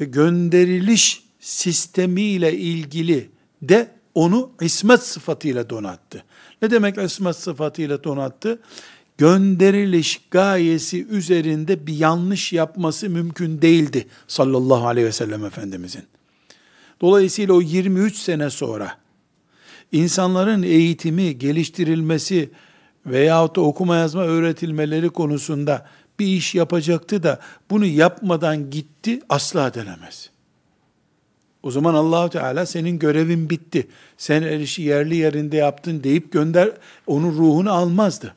ve 0.00 0.04
gönderiliş 0.04 1.24
sistemiyle 1.40 2.58
ilgili 2.58 3.30
de 3.62 3.90
onu 4.14 4.50
ismet 4.60 5.02
sıfatıyla 5.02 5.70
donattı. 5.70 6.24
Ne 6.62 6.70
demek 6.70 6.98
ismet 6.98 7.36
sıfatıyla 7.36 8.04
donattı? 8.04 8.58
Gönderiliş 9.18 10.20
gayesi 10.30 11.06
üzerinde 11.06 11.86
bir 11.86 11.94
yanlış 11.94 12.52
yapması 12.52 13.10
mümkün 13.10 13.62
değildi 13.62 14.06
sallallahu 14.28 14.86
aleyhi 14.86 15.06
ve 15.06 15.12
sellem 15.12 15.44
Efendimizin. 15.44 16.04
Dolayısıyla 17.00 17.54
o 17.54 17.60
23 17.60 18.16
sene 18.16 18.50
sonra 18.50 18.98
insanların 19.92 20.62
eğitimi, 20.62 21.38
geliştirilmesi 21.38 22.50
veyahut 23.06 23.56
da 23.56 23.60
okuma 23.60 23.96
yazma 23.96 24.22
öğretilmeleri 24.22 25.10
konusunda 25.10 25.86
bir 26.18 26.26
iş 26.26 26.54
yapacaktı 26.54 27.22
da 27.22 27.40
bunu 27.70 27.86
yapmadan 27.86 28.70
gitti 28.70 29.20
asla 29.28 29.74
denemez. 29.74 30.30
O 31.62 31.70
zaman 31.70 31.94
Allahu 31.94 32.30
Teala 32.30 32.66
senin 32.66 32.98
görevin 32.98 33.50
bitti. 33.50 33.86
Sen 34.16 34.42
her 34.42 34.60
işi 34.60 34.82
yerli 34.82 35.16
yerinde 35.16 35.56
yaptın 35.56 36.02
deyip 36.02 36.32
gönder 36.32 36.70
onun 37.06 37.32
ruhunu 37.32 37.72
almazdı. 37.72 38.34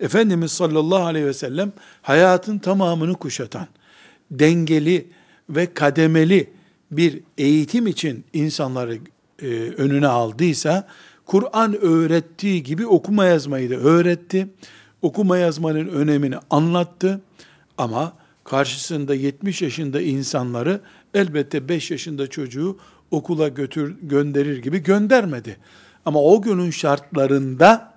Efendimiz 0.00 0.52
sallallahu 0.52 1.04
aleyhi 1.04 1.26
ve 1.26 1.32
sellem 1.32 1.72
hayatın 2.02 2.58
tamamını 2.58 3.14
kuşatan, 3.14 3.66
dengeli 4.30 5.06
ve 5.50 5.74
kademeli 5.74 6.50
bir 6.90 7.20
eğitim 7.38 7.86
için 7.86 8.24
insanları 8.32 8.98
e, 9.42 9.46
önüne 9.76 10.06
aldıysa, 10.06 10.88
Kur'an 11.26 11.76
öğrettiği 11.80 12.62
gibi 12.62 12.86
okuma 12.86 13.24
yazmayı 13.24 13.70
da 13.70 13.74
öğretti. 13.74 14.48
Okuma 15.02 15.38
yazmanın 15.38 15.88
önemini 15.88 16.36
anlattı. 16.50 17.20
Ama 17.78 18.12
karşısında 18.44 19.14
70 19.14 19.62
yaşında 19.62 20.00
insanları 20.00 20.80
elbette 21.14 21.68
5 21.68 21.90
yaşında 21.90 22.26
çocuğu 22.26 22.78
okula 23.10 23.48
götür 23.48 23.96
gönderir 24.02 24.62
gibi 24.62 24.82
göndermedi. 24.82 25.56
Ama 26.04 26.22
o 26.22 26.42
günün 26.42 26.70
şartlarında 26.70 27.94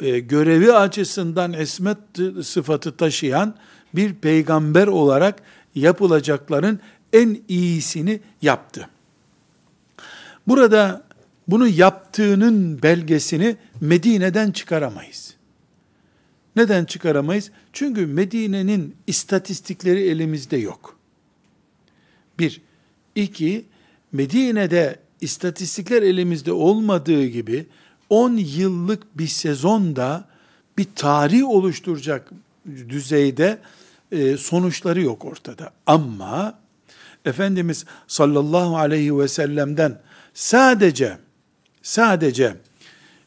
e, 0.00 0.18
görevi 0.18 0.72
açısından 0.72 1.52
esmet 1.52 1.98
sıfatı 2.42 2.96
taşıyan 2.96 3.54
bir 3.94 4.14
peygamber 4.14 4.86
olarak 4.86 5.42
yapılacakların 5.74 6.80
en 7.12 7.38
iyisini 7.48 8.20
yaptı. 8.42 8.88
Burada 10.46 11.02
bunu 11.48 11.68
yaptığının 11.68 12.82
belgesini 12.82 13.56
Medine'den 13.80 14.50
çıkaramayız. 14.50 15.31
Neden 16.56 16.84
çıkaramayız? 16.84 17.50
Çünkü 17.72 18.06
Medine'nin 18.06 18.96
istatistikleri 19.06 20.00
elimizde 20.08 20.56
yok. 20.56 20.98
Bir. 22.38 22.60
iki 23.14 23.64
Medine'de 24.12 24.98
istatistikler 25.20 26.02
elimizde 26.02 26.52
olmadığı 26.52 27.26
gibi 27.26 27.66
10 28.10 28.36
yıllık 28.36 29.18
bir 29.18 29.26
sezonda 29.26 30.28
bir 30.78 30.86
tarih 30.96 31.48
oluşturacak 31.48 32.30
düzeyde 32.88 33.58
e, 34.12 34.36
sonuçları 34.36 35.02
yok 35.02 35.24
ortada. 35.24 35.72
Ama 35.86 36.58
Efendimiz 37.24 37.84
sallallahu 38.06 38.76
aleyhi 38.76 39.18
ve 39.18 39.28
sellem'den 39.28 40.00
sadece 40.34 41.18
sadece 41.82 42.56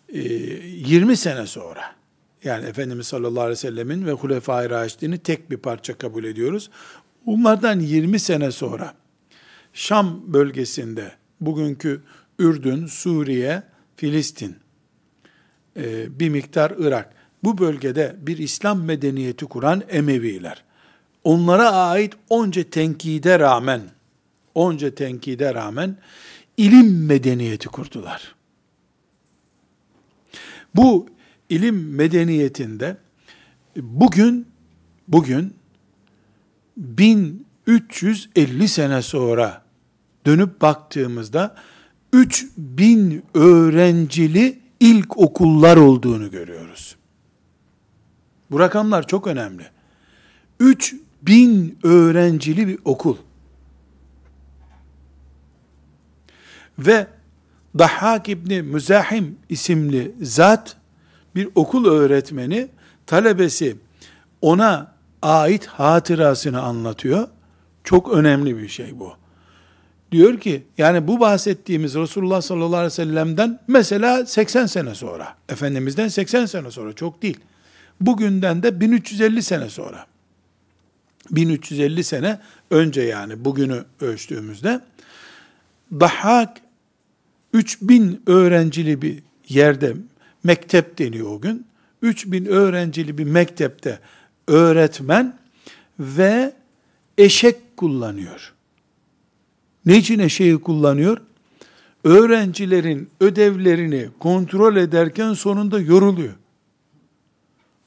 e, 0.09 0.19
20 0.19 1.17
sene 1.17 1.47
sonra 1.47 1.94
yani 2.45 2.65
Efendimiz 2.65 3.07
sallallahu 3.07 3.41
aleyhi 3.41 3.51
ve 3.51 3.55
sellemin 3.55 4.05
ve 4.05 4.11
Hulefai 4.11 4.69
Raşidini 4.69 5.17
tek 5.17 5.51
bir 5.51 5.57
parça 5.57 5.97
kabul 5.97 6.23
ediyoruz. 6.23 6.69
Bunlardan 7.25 7.79
20 7.79 8.19
sene 8.19 8.51
sonra 8.51 8.93
Şam 9.73 10.33
bölgesinde 10.33 11.11
bugünkü 11.41 12.01
Ürdün, 12.39 12.85
Suriye, 12.85 13.63
Filistin, 13.95 14.55
e, 15.77 16.19
bir 16.19 16.29
miktar 16.29 16.73
Irak, 16.79 17.13
bu 17.43 17.57
bölgede 17.57 18.15
bir 18.19 18.37
İslam 18.37 18.83
medeniyeti 18.83 19.45
kuran 19.45 19.83
Emeviler, 19.89 20.63
onlara 21.23 21.71
ait 21.71 22.13
onca 22.29 22.63
tenkide 22.63 23.39
rağmen, 23.39 23.81
onca 24.55 24.95
tenkide 24.95 25.53
rağmen 25.53 25.97
ilim 26.57 27.05
medeniyeti 27.05 27.67
kurdular. 27.67 28.35
Bu 30.75 31.14
ilim 31.49 31.95
medeniyetinde 31.95 32.97
bugün 33.75 34.47
bugün 35.07 35.55
1350 36.77 38.67
sene 38.67 39.01
sonra 39.01 39.61
dönüp 40.25 40.61
baktığımızda 40.61 41.55
3000 42.13 43.23
öğrencili 43.33 44.59
ilk 44.79 45.17
okullar 45.17 45.77
olduğunu 45.77 46.31
görüyoruz. 46.31 46.95
Bu 48.51 48.59
rakamlar 48.59 49.07
çok 49.07 49.27
önemli. 49.27 49.63
3000 50.59 51.77
öğrencili 51.83 52.67
bir 52.67 52.79
okul. 52.85 53.17
Ve 56.79 57.07
Dahhak 57.77 58.29
İbni 58.29 58.61
Müzahim 58.61 59.37
isimli 59.49 60.15
zat 60.21 60.77
bir 61.35 61.49
okul 61.55 61.85
öğretmeni 61.85 62.67
talebesi 63.05 63.75
ona 64.41 64.95
ait 65.21 65.65
hatırasını 65.65 66.61
anlatıyor. 66.61 67.27
Çok 67.83 68.13
önemli 68.13 68.57
bir 68.57 68.67
şey 68.67 68.99
bu. 68.99 69.13
Diyor 70.11 70.39
ki 70.39 70.63
yani 70.77 71.07
bu 71.07 71.19
bahsettiğimiz 71.19 71.95
Resulullah 71.95 72.41
sallallahu 72.41 72.75
aleyhi 72.75 72.85
ve 72.85 72.89
sellem'den 72.89 73.59
mesela 73.67 74.25
80 74.25 74.65
sene 74.65 74.95
sonra, 74.95 75.35
Efendimiz'den 75.49 76.07
80 76.07 76.45
sene 76.45 76.71
sonra 76.71 76.93
çok 76.93 77.21
değil. 77.21 77.39
Bugünden 78.01 78.63
de 78.63 78.79
1350 78.79 79.43
sene 79.43 79.69
sonra. 79.69 80.05
1350 81.31 82.03
sene 82.03 82.39
önce 82.71 83.01
yani 83.01 83.45
bugünü 83.45 83.83
ölçtüğümüzde 84.01 84.81
Dahhak 85.91 86.57
3000 87.53 88.21
öğrencili 88.27 89.01
bir 89.01 89.23
yerde 89.49 89.95
mektep 90.45 90.97
deniyor 90.97 91.31
o 91.31 91.41
gün. 91.41 91.67
3000 92.01 92.45
öğrencili 92.45 93.17
bir 93.17 93.23
mektepte 93.23 93.99
öğretmen 94.47 95.37
ve 95.99 96.53
eşek 97.17 97.77
kullanıyor. 97.77 98.53
Ne 99.85 99.97
için 99.97 100.19
eşeği 100.19 100.61
kullanıyor? 100.61 101.17
Öğrencilerin 102.03 103.09
ödevlerini 103.19 104.09
kontrol 104.19 104.75
ederken 104.75 105.33
sonunda 105.33 105.79
yoruluyor. 105.79 106.33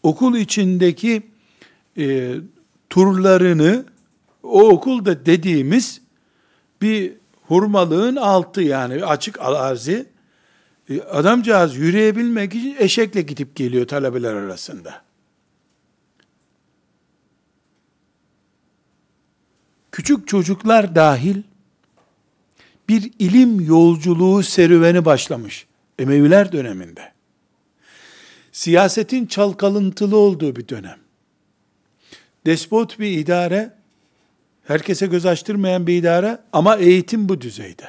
Okul 0.02 0.36
içindeki 0.36 1.22
e, 1.98 2.34
turlarını 2.90 3.84
o 4.42 4.68
okulda 4.68 5.26
dediğimiz 5.26 6.00
bir 6.82 7.12
hurmalığın 7.46 8.16
altı 8.16 8.62
yani 8.62 9.04
açık 9.04 9.40
arazi. 9.40 10.06
E, 10.90 11.02
adamcağız 11.02 11.76
yürüyebilmek 11.76 12.54
için 12.54 12.76
eşekle 12.78 13.22
gidip 13.22 13.56
geliyor 13.56 13.86
talebeler 13.86 14.34
arasında. 14.34 15.02
Küçük 19.92 20.28
çocuklar 20.28 20.94
dahil 20.94 21.42
bir 22.88 23.12
ilim 23.18 23.60
yolculuğu 23.60 24.42
serüveni 24.42 25.04
başlamış 25.04 25.66
Emeviler 25.98 26.52
döneminde. 26.52 27.12
Siyasetin 28.52 29.26
çalkalıntılı 29.26 30.16
olduğu 30.16 30.56
bir 30.56 30.68
dönem. 30.68 30.98
Despot 32.46 32.98
bir 32.98 33.18
idare, 33.18 33.74
herkese 34.64 35.06
göz 35.06 35.26
açtırmayan 35.26 35.86
bir 35.86 35.98
idare 35.98 36.38
ama 36.52 36.76
eğitim 36.76 37.28
bu 37.28 37.40
düzeyde. 37.40 37.88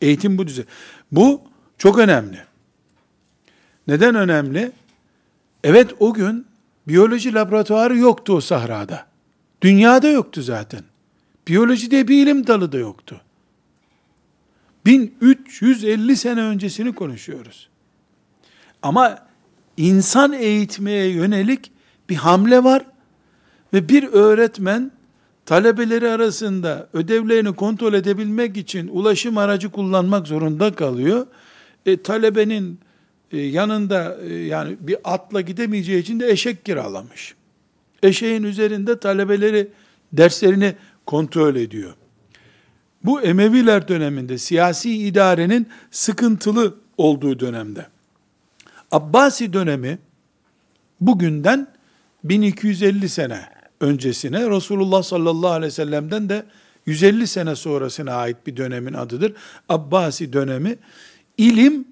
Eğitim 0.00 0.38
bu 0.38 0.46
düzeyde. 0.46 0.68
Bu 1.14 1.42
çok 1.78 1.98
önemli. 1.98 2.38
Neden 3.86 4.14
önemli? 4.14 4.72
Evet 5.64 5.90
o 5.98 6.14
gün 6.14 6.46
biyoloji 6.88 7.34
laboratuvarı 7.34 7.98
yoktu 7.98 8.32
o 8.32 8.40
sahrada. 8.40 9.06
Dünyada 9.62 10.08
yoktu 10.08 10.42
zaten. 10.42 10.80
Biyoloji 11.48 11.90
diye 11.90 12.08
bir 12.08 12.22
ilim 12.22 12.46
dalı 12.46 12.72
da 12.72 12.78
yoktu. 12.78 13.20
1350 14.86 16.16
sene 16.16 16.40
öncesini 16.40 16.94
konuşuyoruz. 16.94 17.68
Ama 18.82 19.18
insan 19.76 20.32
eğitmeye 20.32 21.06
yönelik 21.06 21.72
bir 22.08 22.16
hamle 22.16 22.64
var 22.64 22.86
ve 23.72 23.88
bir 23.88 24.02
öğretmen 24.02 24.90
talebeleri 25.46 26.08
arasında 26.08 26.88
ödevlerini 26.92 27.52
kontrol 27.52 27.94
edebilmek 27.94 28.56
için 28.56 28.88
ulaşım 28.88 29.38
aracı 29.38 29.70
kullanmak 29.70 30.26
zorunda 30.26 30.74
kalıyor. 30.74 31.26
E, 31.86 32.02
talebenin 32.02 32.78
e, 33.32 33.38
yanında 33.38 34.18
e, 34.22 34.34
yani 34.34 34.76
bir 34.80 34.96
atla 35.04 35.40
gidemeyeceği 35.40 36.02
için 36.02 36.20
de 36.20 36.30
eşek 36.30 36.64
kiralamış. 36.64 37.34
Eşeğin 38.02 38.42
üzerinde 38.42 39.00
talebeleri 39.00 39.68
derslerini 40.12 40.74
kontrol 41.06 41.56
ediyor. 41.56 41.94
Bu 43.04 43.20
Emeviler 43.20 43.88
döneminde 43.88 44.38
siyasi 44.38 44.96
idarenin 44.96 45.68
sıkıntılı 45.90 46.74
olduğu 46.96 47.40
dönemde. 47.40 47.86
Abbasi 48.90 49.52
dönemi 49.52 49.98
bugünden 51.00 51.66
1250 52.24 53.08
sene 53.08 53.53
öncesine 53.80 54.50
Resulullah 54.50 55.02
sallallahu 55.02 55.50
aleyhi 55.50 55.66
ve 55.66 55.70
sellem'den 55.70 56.28
de 56.28 56.44
150 56.86 57.26
sene 57.26 57.56
sonrasına 57.56 58.12
ait 58.12 58.36
bir 58.46 58.56
dönemin 58.56 58.92
adıdır. 58.92 59.32
Abbasi 59.68 60.32
dönemi 60.32 60.76
ilim 61.38 61.84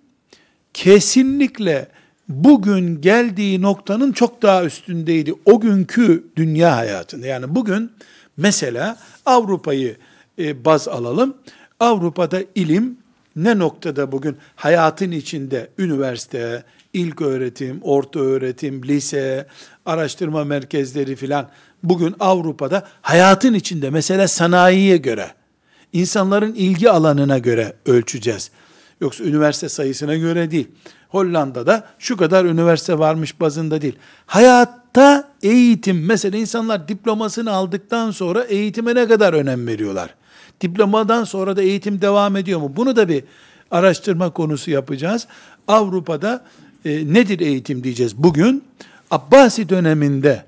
kesinlikle 0.75 1.89
bugün 2.29 3.01
geldiği 3.01 3.63
noktanın 3.63 4.13
çok 4.13 4.43
daha 4.43 4.65
üstündeydi. 4.65 5.35
O 5.45 5.61
günkü 5.61 6.25
dünya 6.37 6.77
hayatında. 6.77 7.27
Yani 7.27 7.55
bugün 7.55 7.93
mesela 8.37 8.99
Avrupa'yı 9.27 9.97
e, 10.39 10.65
baz 10.65 10.89
alalım. 10.89 11.37
Avrupa'da 11.81 12.43
ilim 12.55 12.99
ne 13.37 13.59
noktada 13.59 14.13
bugün 14.13 14.37
hayatın 14.57 15.11
içinde 15.11 15.69
üniversite, 15.79 16.65
ilk 16.93 17.23
öğretim, 17.23 17.79
orta 17.83 18.21
öğretim, 18.21 18.83
lise, 18.83 19.47
araştırma 19.87 20.45
merkezleri 20.45 21.17
filan 21.17 21.49
bugün 21.83 22.15
Avrupa'da 22.21 22.87
hayatın 23.03 23.55
içinde 23.55 23.91
mesela 23.91 24.29
sanayiye 24.29 24.97
göre, 24.97 25.31
insanların 25.93 26.55
ilgi 26.55 26.91
alanına 26.91 27.39
göre 27.39 27.73
ölçeceğiz. 27.87 28.51
Yoksa 29.01 29.25
üniversite 29.25 29.69
sayısına 29.69 30.17
göre 30.17 30.51
değil. 30.51 30.69
Hollanda'da 31.09 31.85
şu 31.99 32.17
kadar 32.17 32.45
üniversite 32.45 32.99
varmış 32.99 33.41
bazında 33.41 33.83
değil. 33.83 33.97
Hayatta 34.27 35.29
eğitim, 35.43 36.07
mesela 36.07 36.39
insanlar 36.39 36.89
diplomasını 36.89 37.53
aldıktan 37.53 38.11
sonra 38.11 38.43
eğitime 38.43 38.95
ne 38.95 39.09
kadar 39.09 39.33
önem 39.33 39.67
veriyorlar? 39.67 40.15
Diplomadan 40.61 41.25
sonra 41.25 41.57
da 41.57 41.63
eğitim 41.63 42.01
devam 42.01 42.37
ediyor 42.37 42.61
mu? 42.61 42.73
Bunu 42.77 42.97
da 42.97 43.09
bir 43.09 43.25
araştırma 43.71 44.31
konusu 44.31 44.71
yapacağız. 44.71 45.27
Avrupa'da 45.69 46.45
e, 46.85 46.91
nedir 47.15 47.41
eğitim 47.41 47.85
diyeceğiz. 47.85 48.17
Bugün 48.17 48.65
Abbasi 49.11 49.69
döneminde 49.69 50.45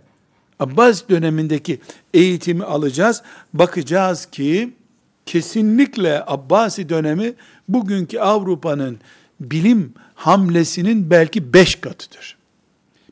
Abbasi 0.60 1.08
dönemindeki 1.08 1.80
eğitimi 2.14 2.64
alacağız. 2.64 3.22
Bakacağız 3.54 4.26
ki 4.26 4.74
kesinlikle 5.26 6.24
Abbasi 6.26 6.88
dönemi 6.88 7.34
bugünkü 7.68 8.18
Avrupa'nın 8.18 8.98
bilim 9.40 9.94
hamlesinin 10.14 11.10
belki 11.10 11.52
beş 11.52 11.74
katıdır. 11.74 12.36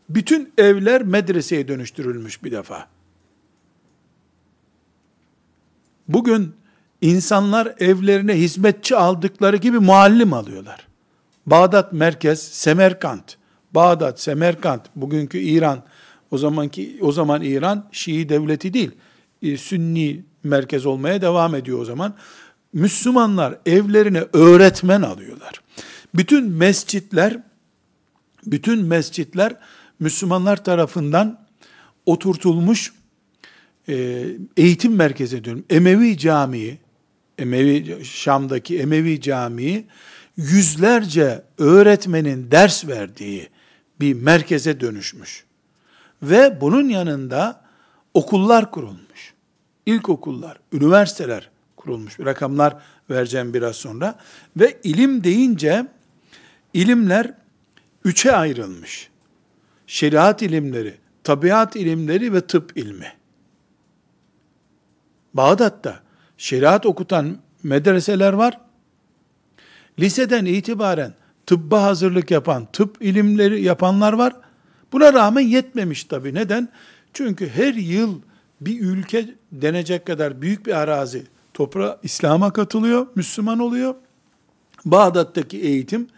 Bütün 0.09 0.52
evler 0.59 1.02
medreseye 1.02 1.68
dönüştürülmüş 1.68 2.44
bir 2.44 2.52
defa. 2.52 2.88
Bugün 6.09 6.55
insanlar 7.00 7.74
evlerine 7.78 8.35
hizmetçi 8.35 8.96
aldıkları 8.96 9.57
gibi 9.57 9.78
muallim 9.78 10.33
alıyorlar. 10.33 10.87
Bağdat 11.46 11.92
merkez 11.92 12.42
Semerkant. 12.42 13.37
Bağdat, 13.74 14.20
Semerkant, 14.20 14.83
bugünkü 14.96 15.38
İran, 15.38 15.83
o 16.33 16.38
zamanki 16.38 16.99
o 17.01 17.12
zaman 17.12 17.42
İran 17.42 17.88
Şii 17.92 18.29
devleti 18.29 18.75
değil. 18.75 18.90
E, 19.42 19.57
Sünni 19.57 20.21
merkez 20.45 20.87
olmaya 20.87 21.23
devam 21.23 21.55
ediyor 21.55 21.79
o 21.79 21.85
zaman. 21.85 22.14
Müslümanlar 22.73 23.59
evlerine 23.66 24.25
öğretmen 24.33 25.03
alıyorlar. 25.03 25.61
Bütün 26.14 26.51
mescitler 26.51 27.42
bütün 28.47 28.85
mescitler 28.85 29.57
Müslümanlar 30.01 30.64
tarafından 30.64 31.47
oturtulmuş 32.07 32.92
e, 33.88 34.27
eğitim 34.57 34.95
merkezi 34.95 35.45
diyorum. 35.45 35.64
Emevi 35.71 36.18
Camii, 36.18 36.79
Emevi 37.38 38.05
Şam'daki 38.05 38.79
Emevi 38.79 39.21
Camii 39.21 39.85
yüzlerce 40.37 41.42
öğretmenin 41.59 42.51
ders 42.51 42.87
verdiği 42.87 43.49
bir 44.01 44.14
merkeze 44.14 44.81
dönüşmüş. 44.81 45.45
Ve 46.22 46.61
bunun 46.61 46.88
yanında 46.88 47.61
okullar 48.14 48.70
kurulmuş. 48.70 49.35
İlkokullar, 49.87 50.58
üniversiteler 50.72 51.50
kurulmuş. 51.76 52.20
Rakamlar 52.20 52.76
vereceğim 53.11 53.54
biraz 53.54 53.76
sonra. 53.76 54.18
Ve 54.56 54.78
ilim 54.85 55.24
deyince 55.24 55.87
ilimler 56.74 57.35
üçe 58.04 58.37
ayrılmış. 58.37 59.11
Şeriat 59.87 60.42
ilimleri, 60.42 60.94
tabiat 61.24 61.76
ilimleri 61.76 62.32
ve 62.32 62.40
tıp 62.40 62.76
ilmi. 62.76 63.12
Bağdat'ta 65.35 66.00
şeriat 66.38 66.87
okutan 66.87 67.38
medreseler 67.62 68.32
var. 68.32 68.61
Liseden 69.98 70.44
itibaren 70.44 71.14
tıbba 71.46 71.82
hazırlık 71.82 72.30
yapan, 72.30 72.68
tıp 72.72 72.96
ilimleri 73.00 73.62
yapanlar 73.62 74.12
var. 74.12 74.37
Buna 74.92 75.12
rağmen 75.12 75.40
yetmemiş 75.40 76.05
tabi. 76.05 76.35
Neden? 76.35 76.68
Çünkü 77.12 77.48
her 77.48 77.74
yıl 77.74 78.20
bir 78.61 78.81
ülke 78.81 79.35
denecek 79.52 80.07
kadar 80.07 80.42
büyük 80.42 80.66
bir 80.66 80.72
arazi 80.72 81.26
toprağa 81.55 81.98
İslam'a 82.02 82.52
katılıyor, 82.52 83.07
Müslüman 83.14 83.59
oluyor. 83.59 83.94
Bağdat'taki 84.85 85.61
eğitim 85.61 86.09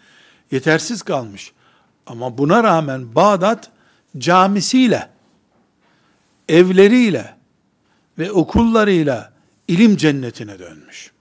yetersiz 0.51 1.03
kalmış. 1.03 1.53
Ama 2.07 2.39
buna 2.39 2.65
rağmen 2.65 3.15
Bağdat 3.15 3.71
camisiyle, 4.19 5.09
evleriyle 6.49 7.35
ve 8.19 8.33
okullarıyla 8.33 9.33
ilim 9.69 9.97
cennetine 9.97 10.59
dönmüş. 10.59 11.13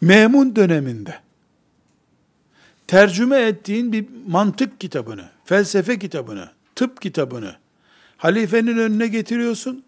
Memun 0.00 0.56
döneminde 0.56 1.25
tercüme 2.86 3.42
ettiğin 3.42 3.92
bir 3.92 4.06
mantık 4.28 4.80
kitabını, 4.80 5.28
felsefe 5.44 5.98
kitabını, 5.98 6.50
tıp 6.74 7.02
kitabını 7.02 7.56
halifenin 8.16 8.78
önüne 8.78 9.06
getiriyorsun. 9.06 9.84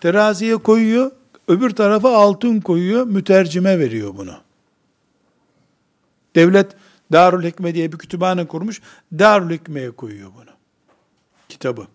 Teraziye 0.00 0.56
koyuyor, 0.56 1.10
öbür 1.48 1.70
tarafa 1.70 2.16
altın 2.16 2.60
koyuyor, 2.60 3.06
mütercime 3.06 3.78
veriyor 3.78 4.16
bunu. 4.16 4.34
Devlet 6.34 6.76
Darül 7.12 7.44
Hikme 7.44 7.74
diye 7.74 7.92
bir 7.92 7.98
kütüphane 7.98 8.46
kurmuş, 8.46 8.82
Darül 9.18 9.50
Hikme'ye 9.50 9.90
koyuyor 9.90 10.30
bunu. 10.34 10.50
Kitabı. 11.48 11.86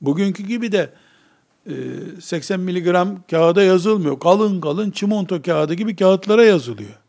Bugünkü 0.00 0.42
gibi 0.42 0.72
de 0.72 0.92
e, 1.66 1.74
80 2.20 2.60
miligram 2.60 3.22
kağıda 3.30 3.62
yazılmıyor. 3.62 4.20
Kalın 4.20 4.60
kalın 4.60 4.90
çimento 4.90 5.42
kağıdı 5.42 5.74
gibi 5.74 5.96
kağıtlara 5.96 6.44
yazılıyor. 6.44 6.99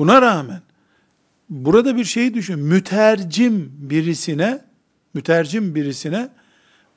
Buna 0.00 0.22
rağmen 0.22 0.62
burada 1.50 1.96
bir 1.96 2.04
şey 2.04 2.34
düşün. 2.34 2.58
Mütercim 2.58 3.72
birisine 3.72 4.64
mütercim 5.14 5.74
birisine 5.74 6.28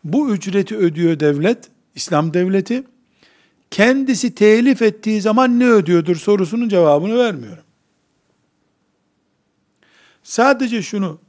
bu 0.03 0.29
ücreti 0.29 0.77
ödüyor 0.77 1.19
devlet, 1.19 1.69
İslam 1.95 2.33
devleti. 2.33 2.83
Kendisi 3.71 4.35
telif 4.35 4.81
ettiği 4.81 5.21
zaman 5.21 5.59
ne 5.59 5.69
ödüyordur 5.69 6.15
sorusunun 6.15 6.69
cevabını 6.69 7.17
vermiyorum. 7.17 7.63
Sadece 10.23 10.81
şunu 10.81 11.19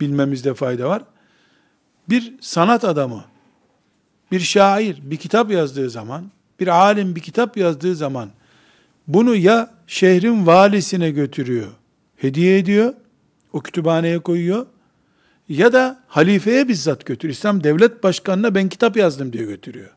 bilmemizde 0.00 0.54
fayda 0.54 0.88
var. 0.88 1.02
Bir 2.08 2.34
sanat 2.40 2.84
adamı, 2.84 3.24
bir 4.32 4.40
şair 4.40 5.10
bir 5.10 5.16
kitap 5.16 5.50
yazdığı 5.50 5.90
zaman, 5.90 6.30
bir 6.60 6.68
alim 6.68 7.16
bir 7.16 7.20
kitap 7.20 7.56
yazdığı 7.56 7.96
zaman 7.96 8.30
bunu 9.08 9.36
ya 9.36 9.79
şehrin 9.90 10.46
valisine 10.46 11.10
götürüyor, 11.10 11.68
hediye 12.16 12.58
ediyor, 12.58 12.94
o 13.52 13.60
kütüphaneye 13.60 14.18
koyuyor 14.18 14.66
ya 15.48 15.72
da 15.72 16.00
halifeye 16.08 16.68
bizzat 16.68 17.06
götürüyor. 17.06 17.34
İslam 17.34 17.64
devlet 17.64 18.02
başkanına 18.02 18.54
ben 18.54 18.68
kitap 18.68 18.96
yazdım 18.96 19.32
diye 19.32 19.44
götürüyor. 19.44 19.90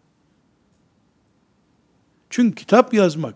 Çünkü 2.29 2.55
kitap 2.55 2.93
yazmak 2.93 3.35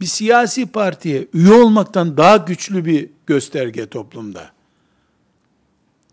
bir 0.00 0.06
siyasi 0.06 0.66
partiye 0.66 1.28
üye 1.34 1.52
olmaktan 1.52 2.16
daha 2.16 2.36
güçlü 2.36 2.84
bir 2.84 3.10
gösterge 3.26 3.86
toplumda. 3.86 4.52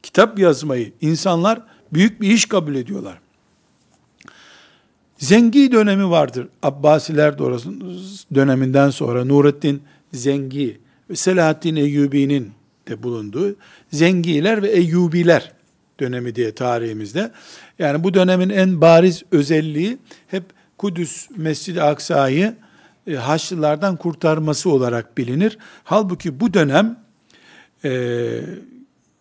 Kitap 0.03 0.39
yazmayı 0.39 0.93
insanlar 1.01 1.61
büyük 1.93 2.21
bir 2.21 2.31
iş 2.31 2.45
kabul 2.45 2.75
ediyorlar. 2.75 3.19
Zengi 5.19 5.71
dönemi 5.71 6.09
vardır. 6.09 6.47
Abbasiler 6.63 7.37
döneminden 8.35 8.89
sonra 8.89 9.25
Nurettin 9.25 9.81
Zengi 10.13 10.79
ve 11.09 11.15
Selahaddin 11.15 11.75
Eyyubi'nin 11.75 12.51
de 12.87 13.03
bulunduğu 13.03 13.55
Zengiler 13.91 14.61
ve 14.61 14.69
Eyyubiler 14.69 15.51
dönemi 15.99 16.35
diye 16.35 16.55
tarihimizde. 16.55 17.31
Yani 17.79 18.03
bu 18.03 18.13
dönemin 18.13 18.49
en 18.49 18.81
bariz 18.81 19.23
özelliği 19.31 19.97
hep 20.27 20.43
Kudüs 20.77 21.29
Mescid-i 21.37 21.81
Aksa'yı 21.81 22.55
e, 23.07 23.15
Haçlılardan 23.15 23.95
kurtarması 23.95 24.69
olarak 24.69 25.17
bilinir. 25.17 25.57
Halbuki 25.83 26.39
bu 26.39 26.53
dönem 26.53 26.99
e, 27.85 27.91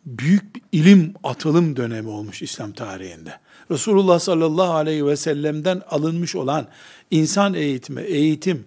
büyük 0.08 0.54
bir 0.54 0.62
ilim 0.72 1.14
atılım 1.24 1.76
dönemi 1.76 2.08
olmuş 2.08 2.42
İslam 2.42 2.72
tarihinde. 2.72 3.38
Resulullah 3.70 4.18
sallallahu 4.18 4.72
aleyhi 4.72 5.06
ve 5.06 5.16
sellem'den 5.16 5.82
alınmış 5.90 6.36
olan 6.36 6.66
insan 7.10 7.54
eğitimi, 7.54 8.02
eğitim 8.02 8.66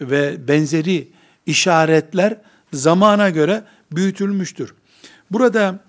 ve 0.00 0.48
benzeri 0.48 1.08
işaretler 1.46 2.36
zamana 2.72 3.30
göre 3.30 3.64
büyütülmüştür. 3.92 4.74
Burada 5.30 5.80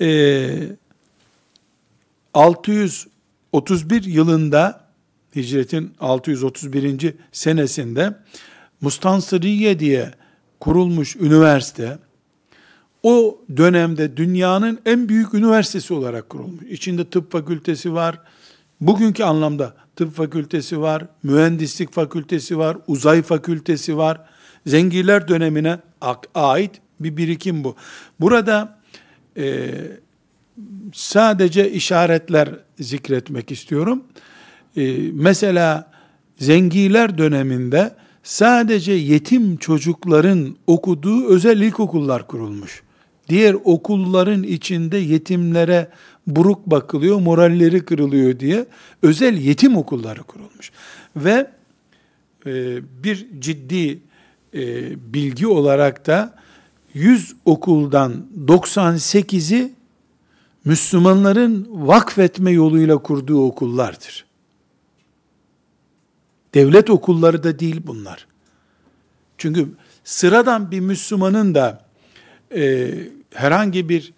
e, 0.00 0.68
631 2.34 4.04
yılında 4.04 4.86
hicretin 5.36 5.94
631. 6.00 7.14
senesinde 7.32 8.16
Mustansiriye 8.80 9.78
diye 9.78 10.10
kurulmuş 10.60 11.16
üniversite 11.16 11.98
o 13.06 13.40
dönemde 13.56 14.16
dünyanın 14.16 14.78
en 14.86 15.08
büyük 15.08 15.34
üniversitesi 15.34 15.94
olarak 15.94 16.30
kurulmuş. 16.30 16.64
İçinde 16.70 17.10
tıp 17.10 17.32
fakültesi 17.32 17.92
var. 17.92 18.18
Bugünkü 18.80 19.24
anlamda 19.24 19.74
tıp 19.96 20.14
fakültesi 20.14 20.80
var, 20.80 21.06
mühendislik 21.22 21.92
fakültesi 21.92 22.58
var, 22.58 22.76
uzay 22.86 23.22
fakültesi 23.22 23.96
var. 23.96 24.20
Zengiler 24.66 25.28
dönemine 25.28 25.78
ait 26.34 26.70
bir 27.00 27.16
birikim 27.16 27.64
bu. 27.64 27.76
Burada 28.20 28.78
e, 29.36 29.70
sadece 30.92 31.70
işaretler 31.70 32.48
zikretmek 32.80 33.52
istiyorum. 33.52 34.04
E, 34.76 34.96
mesela 35.12 35.92
Zengiler 36.38 37.18
döneminde 37.18 37.94
sadece 38.22 38.92
yetim 38.92 39.56
çocukların 39.56 40.56
okuduğu 40.66 41.28
özel 41.28 41.60
ilkokullar 41.60 42.26
kurulmuş. 42.26 42.85
Diğer 43.28 43.56
okulların 43.64 44.42
içinde 44.42 44.96
yetimlere 44.96 45.88
buruk 46.26 46.66
bakılıyor, 46.66 47.20
moralleri 47.20 47.84
kırılıyor 47.84 48.40
diye 48.40 48.66
özel 49.02 49.36
yetim 49.36 49.76
okulları 49.76 50.22
kurulmuş. 50.22 50.72
Ve 51.16 51.50
e, 52.46 52.80
bir 53.04 53.26
ciddi 53.38 53.98
e, 54.54 55.12
bilgi 55.12 55.46
olarak 55.46 56.06
da 56.06 56.34
100 56.94 57.34
okuldan 57.44 58.26
98'i 58.46 59.72
Müslümanların 60.64 61.68
vakfetme 61.70 62.50
yoluyla 62.50 62.98
kurduğu 62.98 63.46
okullardır. 63.46 64.24
Devlet 66.54 66.90
okulları 66.90 67.44
da 67.44 67.58
değil 67.58 67.80
bunlar. 67.86 68.26
Çünkü 69.38 69.68
sıradan 70.04 70.70
bir 70.70 70.80
Müslümanın 70.80 71.54
da 71.54 71.86
e, 72.54 72.94
herhangi 73.36 73.88
bir 73.88 74.12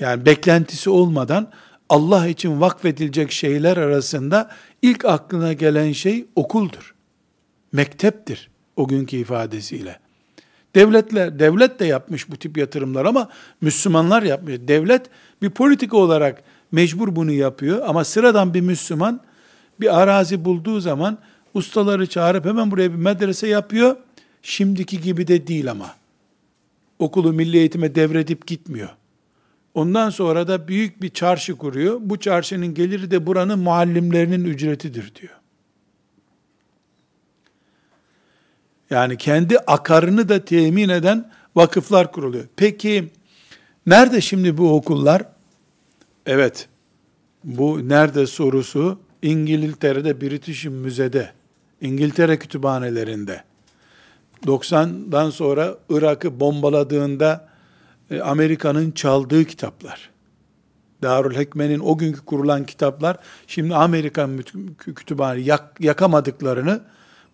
yani 0.00 0.26
beklentisi 0.26 0.90
olmadan 0.90 1.50
Allah 1.88 2.28
için 2.28 2.60
vakfedilecek 2.60 3.32
şeyler 3.32 3.76
arasında 3.76 4.50
ilk 4.82 5.04
aklına 5.04 5.52
gelen 5.52 5.92
şey 5.92 6.26
okuldur. 6.36 6.94
Mekteptir 7.72 8.50
o 8.76 8.88
günkü 8.88 9.16
ifadesiyle. 9.16 9.98
Devletler, 10.74 11.38
devlet 11.38 11.80
de 11.80 11.84
yapmış 11.84 12.30
bu 12.30 12.36
tip 12.36 12.58
yatırımlar 12.58 13.04
ama 13.04 13.28
Müslümanlar 13.60 14.22
yapmıyor. 14.22 14.58
Devlet 14.68 15.06
bir 15.42 15.50
politika 15.50 15.96
olarak 15.96 16.42
mecbur 16.72 17.16
bunu 17.16 17.32
yapıyor 17.32 17.82
ama 17.86 18.04
sıradan 18.04 18.54
bir 18.54 18.60
Müslüman 18.60 19.20
bir 19.80 20.00
arazi 20.00 20.44
bulduğu 20.44 20.80
zaman 20.80 21.18
ustaları 21.54 22.06
çağırıp 22.06 22.44
hemen 22.44 22.70
buraya 22.70 22.90
bir 22.92 22.98
medrese 22.98 23.48
yapıyor. 23.48 23.96
Şimdiki 24.42 25.00
gibi 25.00 25.28
de 25.28 25.46
değil 25.46 25.70
ama. 25.70 25.94
Okulu 26.98 27.32
milli 27.32 27.58
eğitime 27.58 27.94
devredip 27.94 28.46
gitmiyor. 28.46 28.88
Ondan 29.74 30.10
sonra 30.10 30.48
da 30.48 30.68
büyük 30.68 31.02
bir 31.02 31.08
çarşı 31.08 31.56
kuruyor. 31.56 32.00
Bu 32.00 32.20
çarşının 32.20 32.74
geliri 32.74 33.10
de 33.10 33.26
buranın 33.26 33.58
muallimlerinin 33.58 34.44
ücretidir 34.44 35.14
diyor. 35.14 35.32
Yani 38.90 39.16
kendi 39.16 39.58
akarını 39.58 40.28
da 40.28 40.44
temin 40.44 40.88
eden 40.88 41.30
vakıflar 41.56 42.12
kuruluyor. 42.12 42.44
Peki 42.56 43.08
nerede 43.86 44.20
şimdi 44.20 44.58
bu 44.58 44.74
okullar? 44.74 45.22
Evet, 46.26 46.68
bu 47.44 47.88
nerede 47.88 48.26
sorusu 48.26 49.00
İngiltere'de 49.22 50.20
British 50.20 50.64
Müze'de, 50.64 51.32
İngiltere 51.80 52.38
kütüphanelerinde, 52.38 53.44
90'dan 54.46 55.30
sonra 55.30 55.74
Irak'ı 55.90 56.40
bombaladığında 56.40 57.48
e, 58.10 58.20
Amerika'nın 58.20 58.90
çaldığı 58.90 59.44
kitaplar. 59.44 60.10
Darül 61.02 61.36
Hekme'nin 61.36 61.78
o 61.78 61.98
günkü 61.98 62.24
kurulan 62.24 62.66
kitaplar, 62.66 63.16
şimdi 63.46 63.74
Amerikan 63.74 64.40
kütüphane 64.78 65.40
yak, 65.40 65.76
yakamadıklarını, 65.80 66.80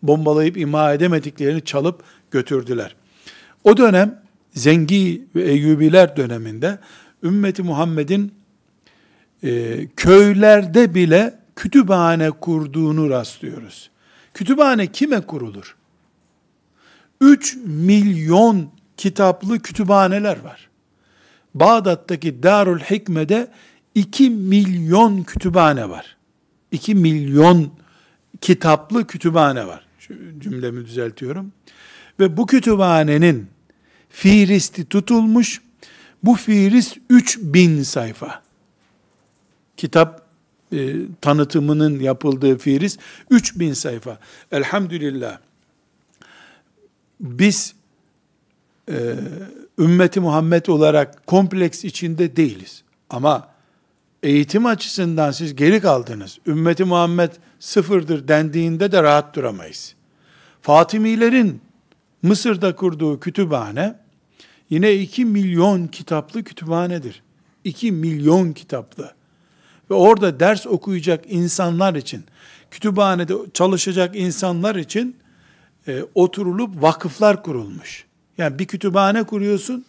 bombalayıp 0.03 0.57
imha 0.57 0.95
edemediklerini 0.95 1.65
çalıp 1.65 2.03
götürdüler. 2.31 2.97
O 3.65 3.77
dönem 3.77 4.23
Zengi 4.55 5.27
ve 5.35 5.43
Eyyubiler 5.43 6.17
döneminde 6.17 6.79
ümmeti 7.23 7.63
Muhammed'in 7.63 8.35
e, 9.43 9.81
köylerde 9.97 10.95
bile 10.95 11.39
kütüphane 11.57 12.31
kurduğunu 12.31 13.11
rastlıyoruz. 13.11 13.91
Kütüphane 14.35 14.87
kime 14.87 15.21
kurulur? 15.21 15.77
3 17.25 17.57
milyon 17.65 18.71
kitaplı 18.97 19.59
kütüphaneler 19.59 20.41
var. 20.41 20.69
Bağdat'taki 21.55 22.43
Darül 22.43 22.81
Hikme'de 22.81 23.49
2 23.95 24.31
milyon 24.31 25.23
kütüphane 25.23 25.89
var. 25.89 26.17
2 26.71 26.95
milyon 26.95 27.73
kitaplı 28.41 29.07
kütüphane 29.07 29.67
var. 29.67 29.87
Şu 29.99 30.15
cümlemi 30.39 30.87
düzeltiyorum. 30.87 31.53
Ve 32.21 32.37
bu 32.37 32.47
kütüphanenin 32.47 33.47
fihristi 34.09 34.85
tutulmuş. 34.85 35.63
Bu 36.23 36.35
fihrist 36.35 36.97
3000 37.11 37.83
sayfa. 37.83 38.43
Kitap 39.77 40.23
e, 40.73 40.95
tanıtımının 41.21 42.01
yapıldığı 42.01 42.59
firis 42.59 42.99
3000 43.31 43.73
sayfa. 43.73 44.19
Elhamdülillah. 44.53 45.39
Biz 47.21 47.75
e, 48.91 49.15
ümmeti 49.79 50.21
Muhammed 50.21 50.67
olarak 50.67 51.27
kompleks 51.27 51.85
içinde 51.85 52.37
değiliz. 52.37 52.83
Ama 53.11 53.49
eğitim 54.23 54.67
açısından 54.67 55.31
siz 55.31 55.57
geri 55.57 55.81
kaldınız. 55.81 56.39
Ümmeti 56.47 56.85
Muhammed 56.85 57.31
sıfırdır 57.61 58.29
dendiğinde 58.29 58.93
de 58.93 59.03
rahat 59.03 59.37
duramayız. 59.37 59.95
Fatimilerin 60.63 61.61
Mısır'da 62.23 62.77
kurduğu 62.77 63.21
kütüphane 63.21 63.97
yine 64.71 64.95
2 64.95 65.25
milyon 65.25 65.87
kitaplı 65.87 66.45
kütüphanedir. 66.45 67.23
2 67.65 67.93
milyon 67.93 68.53
kitaplı. 68.53 69.15
Ve 69.91 69.95
orada 69.95 70.41
ders 70.41 70.67
okuyacak 70.67 71.25
insanlar 71.29 71.95
için, 71.95 72.25
kütüphanede 72.71 73.35
çalışacak 73.55 74.17
insanlar 74.17 74.77
için 74.77 75.17
e, 75.89 76.03
oturulup 76.15 76.83
vakıflar 76.83 77.43
kurulmuş. 77.43 78.05
Yani 78.39 78.59
bir 78.59 78.67
kütüphane 78.67 79.23
kuruyorsun, 79.23 79.85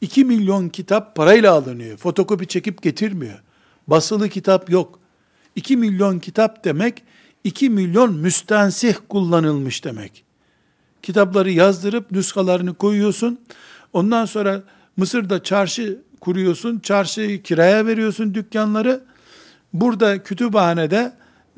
2 0.00 0.24
milyon 0.24 0.68
kitap 0.68 1.16
parayla 1.16 1.52
alınıyor. 1.52 1.96
Fotokopi 1.96 2.46
çekip 2.46 2.82
getirmiyor. 2.82 3.42
Basılı 3.86 4.28
kitap 4.28 4.70
yok. 4.70 4.98
2 5.56 5.76
milyon 5.76 6.18
kitap 6.18 6.64
demek, 6.64 7.02
2 7.44 7.70
milyon 7.70 8.14
müstensih 8.14 8.94
kullanılmış 9.08 9.84
demek. 9.84 10.24
Kitapları 11.02 11.50
yazdırıp 11.50 12.10
nüskalarını 12.10 12.74
koyuyorsun. 12.74 13.40
Ondan 13.92 14.24
sonra 14.24 14.62
Mısır'da 14.96 15.42
çarşı 15.42 15.98
kuruyorsun. 16.20 16.78
Çarşıyı 16.78 17.42
kiraya 17.42 17.86
veriyorsun 17.86 18.34
dükkanları. 18.34 19.04
Burada 19.72 20.22
kütüphanede 20.22 21.12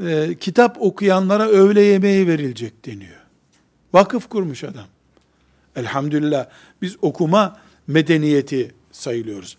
e, 0.04 0.34
kitap 0.40 0.76
okuyanlara 0.80 1.48
öğle 1.48 1.80
yemeği 1.80 2.26
verilecek 2.26 2.86
deniyor. 2.86 3.23
Vakıf 3.94 4.28
kurmuş 4.28 4.64
adam. 4.64 4.86
Elhamdülillah 5.76 6.46
biz 6.82 6.96
okuma 7.02 7.60
medeniyeti 7.86 8.74
sayılıyoruz. 8.92 9.56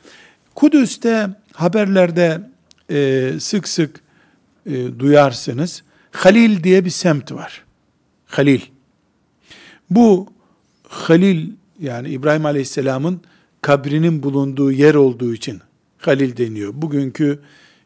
Kudüs'te 0.55 1.29
haberlerde 1.53 2.49
e, 2.91 3.31
sık 3.39 3.67
sık 3.67 3.99
e, 4.65 4.99
duyarsınız. 4.99 5.83
Halil 6.11 6.63
diye 6.63 6.85
bir 6.85 6.89
semt 6.89 7.31
var. 7.31 7.63
Halil. 8.25 8.61
Bu 9.89 10.27
Halil 10.87 11.51
yani 11.79 12.09
İbrahim 12.09 12.45
Aleyhisselam'ın 12.45 13.21
kabrinin 13.61 14.23
bulunduğu 14.23 14.71
yer 14.71 14.95
olduğu 14.95 15.33
için 15.33 15.61
Halil 15.97 16.37
deniyor. 16.37 16.71
Bugünkü 16.75 17.39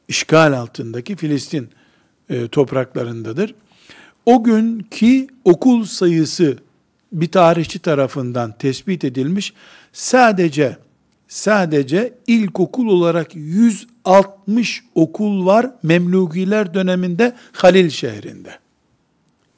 işgal 0.08 0.54
altındaki 0.54 1.16
Filistin 1.16 1.70
e, 2.30 2.48
topraklarındadır. 2.48 3.56
O 4.30 4.44
günkü 4.44 5.28
okul 5.46 5.84
sayısı 5.84 6.58
bir 7.12 7.32
tarihçi 7.32 7.80
tarafından 7.80 8.52
tespit 8.52 9.04
edilmiş. 9.04 9.54
Sadece 9.94 10.78
sadece 11.28 12.14
ilkokul 12.28 12.88
olarak 12.88 13.36
160 13.36 14.84
okul 14.96 15.46
var 15.46 15.72
Memlukiler 15.84 16.74
döneminde 16.74 17.36
Halil 17.54 17.90
şehrinde. 17.90 18.60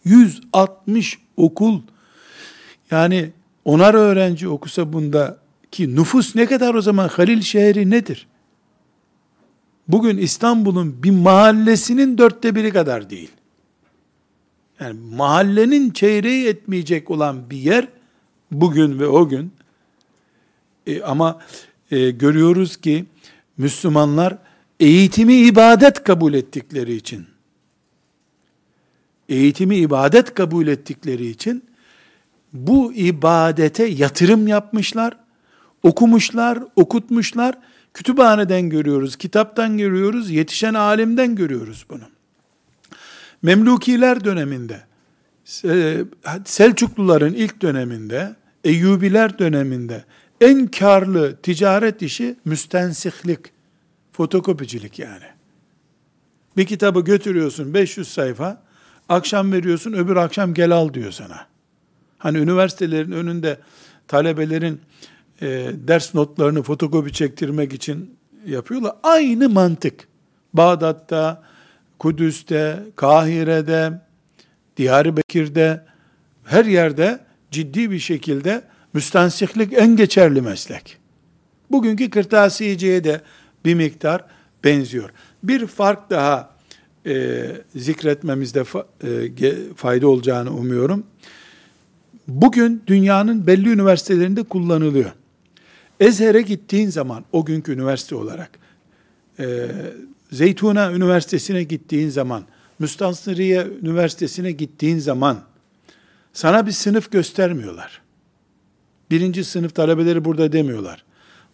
160 0.06 1.20
okul 1.38 1.82
yani 2.92 3.32
onar 3.66 3.94
öğrenci 3.94 4.48
okusa 4.48 4.94
bunda 4.94 5.38
ki 5.72 5.96
nüfus 5.96 6.36
ne 6.36 6.46
kadar 6.46 6.74
o 6.74 6.82
zaman 6.82 7.08
Halil 7.08 7.42
şehri 7.42 7.90
nedir? 7.90 8.28
Bugün 9.88 10.18
İstanbul'un 10.18 11.04
bir 11.04 11.12
mahallesinin 11.12 12.18
dörtte 12.18 12.56
biri 12.56 12.72
kadar 12.72 13.10
değil. 13.10 13.32
Yani 14.82 15.00
mahallenin 15.16 15.92
çeyreği 15.92 16.48
etmeyecek 16.48 17.12
olan 17.12 17.50
bir 17.50 17.58
yer 17.58 17.88
bugün 18.52 19.00
ve 19.00 19.08
o 19.08 19.30
gün. 19.30 19.54
E, 20.88 21.02
ama 21.02 21.40
e, 21.92 22.12
görüyoruz 22.12 22.78
ki 22.78 23.06
Müslümanlar 23.58 24.38
eğitimi 24.80 25.36
ibadet 25.36 26.04
kabul 26.04 26.34
ettikleri 26.34 26.94
için 26.96 27.26
eğitimi 29.30 29.78
ibadet 29.78 30.34
kabul 30.34 30.68
ettikleri 30.68 31.28
için 31.28 31.64
bu 32.54 32.94
ibadete 32.94 33.86
yatırım 33.86 34.48
yapmışlar, 34.48 35.18
okumuşlar, 35.84 36.60
okutmuşlar. 36.76 37.58
Kütüphaneden 37.94 38.70
görüyoruz, 38.70 39.16
kitaptan 39.16 39.78
görüyoruz, 39.78 40.32
yetişen 40.32 40.74
alimden 40.74 41.36
görüyoruz 41.36 41.86
bunu. 41.90 42.04
Memlukiler 43.42 44.24
döneminde, 44.24 44.84
e, 45.66 45.98
Selçukluların 46.46 47.34
ilk 47.34 47.62
döneminde, 47.62 48.36
Eyyubiler 48.64 49.40
döneminde 49.40 50.06
en 50.42 50.68
karlı 50.68 51.36
ticaret 51.36 52.02
işi 52.02 52.36
müstensihlik, 52.46 53.40
fotokopicilik 54.12 55.00
yani. 55.00 55.26
Bir 56.58 56.66
kitabı 56.66 57.02
götürüyorsun 57.02 57.74
500 57.74 58.08
sayfa, 58.08 58.64
akşam 59.10 59.52
veriyorsun, 59.52 59.94
öbür 59.94 60.16
akşam 60.16 60.54
gel 60.54 60.72
al 60.72 60.94
diyor 60.94 61.12
sana. 61.12 61.48
Hani 62.18 62.38
üniversitelerin 62.38 63.12
önünde 63.12 63.60
talebelerin 64.08 64.82
e, 65.42 65.72
ders 65.74 66.16
notlarını 66.16 66.64
fotokopi 66.64 67.14
çektirmek 67.14 67.74
için 67.74 68.18
yapıyorlar. 68.46 68.94
Aynı 69.04 69.50
mantık. 69.50 70.08
Bağdat'ta, 70.54 71.44
Kudüs'te, 72.02 72.84
Kahire'de, 72.96 74.02
Diyarbakır'da, 74.78 75.86
her 76.44 76.66
yerde 76.66 77.20
ciddi 77.52 77.92
bir 77.92 78.00
şekilde 78.00 78.62
müstensihlik 78.94 79.74
en 79.74 79.96
geçerli 79.96 80.42
meslek. 80.42 80.98
Bugünkü 81.72 82.10
kırtasiyeciye 82.10 83.04
de 83.04 83.22
bir 83.66 83.76
miktar 83.76 84.26
benziyor. 84.64 85.10
Bir 85.44 85.68
fark 85.68 86.10
daha 86.10 86.56
e, 87.06 87.46
zikretmemizde 87.76 88.64
fa, 88.64 88.86
e, 89.04 89.54
fayda 89.76 90.08
olacağını 90.08 90.54
umuyorum. 90.54 91.04
Bugün 92.28 92.84
dünyanın 92.88 93.48
belli 93.48 93.70
üniversitelerinde 93.70 94.44
kullanılıyor. 94.44 95.12
Ezher'e 96.00 96.42
gittiğin 96.42 96.90
zaman, 96.90 97.26
o 97.32 97.46
günkü 97.46 97.74
üniversite 97.74 98.16
olarak, 98.16 98.50
e, 99.40 99.68
Zeytuna 100.32 100.92
Üniversitesi'ne 100.92 101.64
gittiğin 101.64 102.10
zaman, 102.10 102.44
Müstansiriye 102.80 103.68
Üniversitesi'ne 103.82 104.52
gittiğin 104.52 105.00
zaman, 105.00 105.40
sana 106.34 106.68
bir 106.68 106.72
sınıf 106.72 107.12
göstermiyorlar. 107.12 108.02
Birinci 109.12 109.44
sınıf 109.44 109.76
talebeleri 109.76 110.26
burada 110.26 110.52
demiyorlar. 110.52 111.04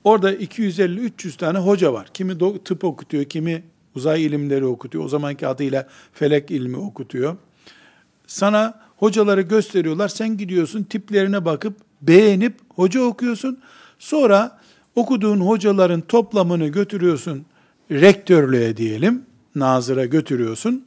Orada 0.04 0.34
250-300 0.34 1.38
tane 1.38 1.58
hoca 1.58 1.94
var. 1.94 2.08
Kimi 2.14 2.38
tıp 2.64 2.84
okutuyor, 2.84 3.24
kimi 3.24 3.64
uzay 3.96 4.26
ilimleri 4.26 4.66
okutuyor. 4.66 5.06
O 5.06 5.08
zamanki 5.08 5.48
adıyla 5.48 5.88
felek 6.14 6.52
ilmi 6.52 6.78
okutuyor. 6.78 7.38
Sana 8.28 8.80
hocaları 8.98 9.42
gösteriyorlar. 9.42 10.08
Sen 10.08 10.38
gidiyorsun 10.38 10.84
tiplerine 10.84 11.46
bakıp 11.46 11.78
beğenip 12.02 12.56
hoca 12.76 13.02
okuyorsun. 13.02 13.60
Sonra 14.00 14.60
okuduğun 14.96 15.40
hocaların 15.40 16.02
toplamını 16.02 16.68
götürüyorsun 16.68 17.46
rektörlüğe 17.92 18.78
diyelim. 18.78 19.26
Nazıra 19.56 20.06
götürüyorsun. 20.06 20.86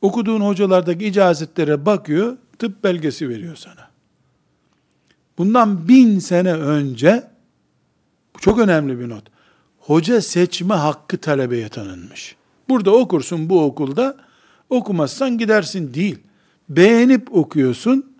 Okuduğun 0.00 0.40
hocalardaki 0.40 1.06
icazetlere 1.06 1.86
bakıyor. 1.86 2.36
Tıp 2.58 2.84
belgesi 2.84 3.28
veriyor 3.28 3.56
sana. 3.56 3.90
Bundan 5.38 5.88
bin 5.88 6.18
sene 6.18 6.52
önce 6.52 7.24
bu 8.34 8.40
çok 8.40 8.58
önemli 8.58 9.00
bir 9.00 9.08
not. 9.08 9.24
Hoca 9.78 10.20
seçme 10.20 10.74
hakkı 10.74 11.18
talebeye 11.18 11.68
tanınmış. 11.68 12.36
Burada 12.68 12.90
okursun 12.94 13.48
bu 13.48 13.64
okulda, 13.64 14.16
okumazsan 14.70 15.38
gidersin 15.38 15.94
değil. 15.94 16.18
Beğenip 16.68 17.34
okuyorsun, 17.36 18.14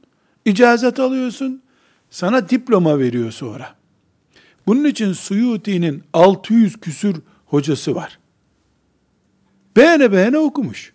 icazet 0.44 1.00
alıyorsun, 1.00 1.62
sana 2.10 2.48
diploma 2.48 2.98
veriyor 2.98 3.30
sonra. 3.32 3.74
Bunun 4.66 4.84
için 4.84 5.12
Suyuti'nin 5.12 6.02
600 6.12 6.80
küsür 6.80 7.16
hocası 7.54 7.94
var. 7.94 8.18
Beğene 9.76 10.12
beğene 10.12 10.38
okumuş. 10.38 10.92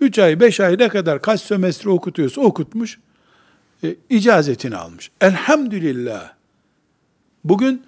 3 0.00 0.18
ay, 0.18 0.40
5 0.40 0.60
ay 0.60 0.78
ne 0.78 0.88
kadar 0.88 1.22
kaç 1.22 1.40
sömestre 1.40 1.90
okutuyorsa 1.90 2.40
okutmuş, 2.40 2.98
e, 3.84 3.96
icazetini 4.10 4.76
almış. 4.76 5.10
Elhamdülillah. 5.20 6.32
Bugün 7.44 7.82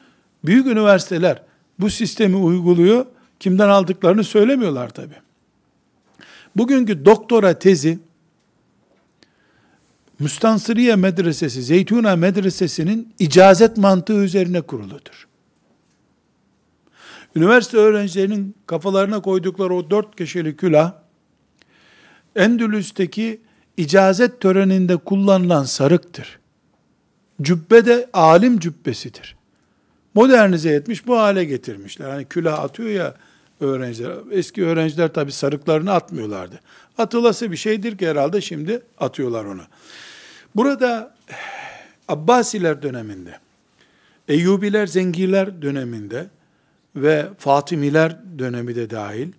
büyük 0.45 0.67
üniversiteler 0.67 1.43
bu 1.79 1.91
sistemi 1.91 2.37
uyguluyor. 2.37 3.07
Kimden 3.41 3.69
aldıklarını 3.69 4.25
söylemiyorlar 4.25 4.89
tabi. 4.89 5.15
Bugünkü 6.57 7.05
doktora 7.05 7.59
tezi 7.59 7.99
Müstansiriye 10.19 10.97
Medresesi, 10.97 11.63
Zeytuna 11.63 12.17
Medresesi'nin 12.17 13.15
icazet 13.19 13.77
mantığı 13.77 14.25
üzerine 14.25 14.61
kuruludur. 14.61 15.28
Üniversite 17.39 17.77
öğrencilerinin 17.77 18.55
kafalarına 18.67 19.23
koydukları 19.23 19.75
o 19.75 19.91
dört 19.91 20.17
kişilik 20.17 20.59
külah, 20.59 20.93
Endülüs'teki 22.37 23.41
icazet 23.77 24.41
töreninde 24.41 24.97
kullanılan 24.97 25.65
sarıktır. 25.65 26.39
Cübbe 27.43 27.87
de 27.87 28.11
alim 28.13 28.59
cübbesidir. 28.59 29.37
Modernize 30.15 30.71
etmiş, 30.71 31.07
bu 31.07 31.19
hale 31.19 31.45
getirmişler. 31.45 32.11
Hani 32.11 32.25
külah 32.25 32.61
atıyor 32.61 32.89
ya 32.89 33.15
öğrenciler. 33.61 34.13
Eski 34.31 34.67
öğrenciler 34.67 35.13
tabi 35.13 35.33
sarıklarını 35.33 35.93
atmıyorlardı. 35.93 36.61
Atılası 36.99 37.53
bir 37.53 37.57
şeydir 37.57 37.99
ki 37.99 38.09
herhalde 38.09 38.41
şimdi 38.41 38.83
atıyorlar 38.99 39.45
onu. 39.45 39.63
Burada 40.57 41.15
Abbasiler 42.09 42.83
döneminde, 42.83 43.39
Eyyubiler, 44.29 44.87
Zengiler 44.87 45.63
döneminde 45.63 46.27
ve 47.03 47.29
Fatimiler 47.39 48.17
dönemi 48.39 48.75
de 48.75 48.91
dahil, 48.91 49.33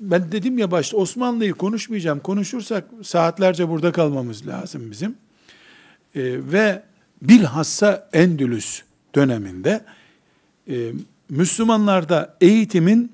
ben 0.00 0.32
dedim 0.32 0.58
ya 0.58 0.70
başta 0.70 0.96
Osmanlı'yı 0.96 1.52
konuşmayacağım. 1.52 2.20
Konuşursak 2.20 2.84
saatlerce 3.02 3.68
burada 3.68 3.92
kalmamız 3.92 4.46
lazım 4.46 4.90
bizim. 4.90 5.10
Ee, 5.10 6.22
ve 6.52 6.82
bilhassa 7.22 8.08
Endülüs 8.12 8.82
döneminde 9.14 9.84
e, 10.68 10.92
Müslümanlarda 11.28 12.36
eğitimin 12.40 13.12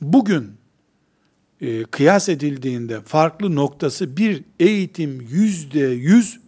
bugün 0.00 0.52
e, 1.60 1.84
kıyas 1.84 2.28
edildiğinde 2.28 3.00
farklı 3.00 3.54
noktası 3.54 4.16
bir 4.16 4.42
eğitim 4.60 5.20
yüzde 5.20 5.80
yüz 5.80 6.40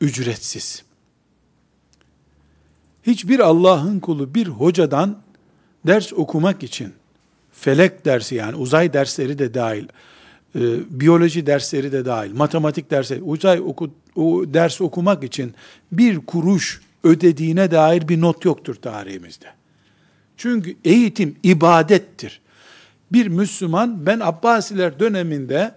ücretsiz. 0.00 0.82
Hiçbir 3.02 3.40
Allah'ın 3.40 4.00
kulu 4.00 4.34
bir 4.34 4.46
hocadan 4.46 5.18
ders 5.86 6.12
okumak 6.12 6.62
için 6.62 6.92
felek 7.52 8.04
dersi 8.04 8.34
yani 8.34 8.56
uzay 8.56 8.92
dersleri 8.92 9.38
de 9.38 9.54
dahil, 9.54 9.84
e, 10.54 10.60
biyoloji 10.90 11.46
dersleri 11.46 11.92
de 11.92 12.04
dahil, 12.04 12.34
matematik 12.34 12.90
dersleri, 12.90 13.22
uzay 13.22 13.60
oku, 13.60 13.90
o 14.16 14.44
ders 14.46 14.80
okumak 14.80 15.24
için 15.24 15.54
bir 15.92 16.18
kuruş 16.18 16.80
ödediğine 17.04 17.70
dair 17.70 18.08
bir 18.08 18.20
not 18.20 18.44
yoktur 18.44 18.74
tarihimizde. 18.74 19.46
Çünkü 20.36 20.76
eğitim 20.84 21.36
ibadettir. 21.42 22.40
Bir 23.12 23.26
Müslüman 23.26 24.06
ben 24.06 24.20
Abbasiler 24.20 25.00
döneminde 25.00 25.74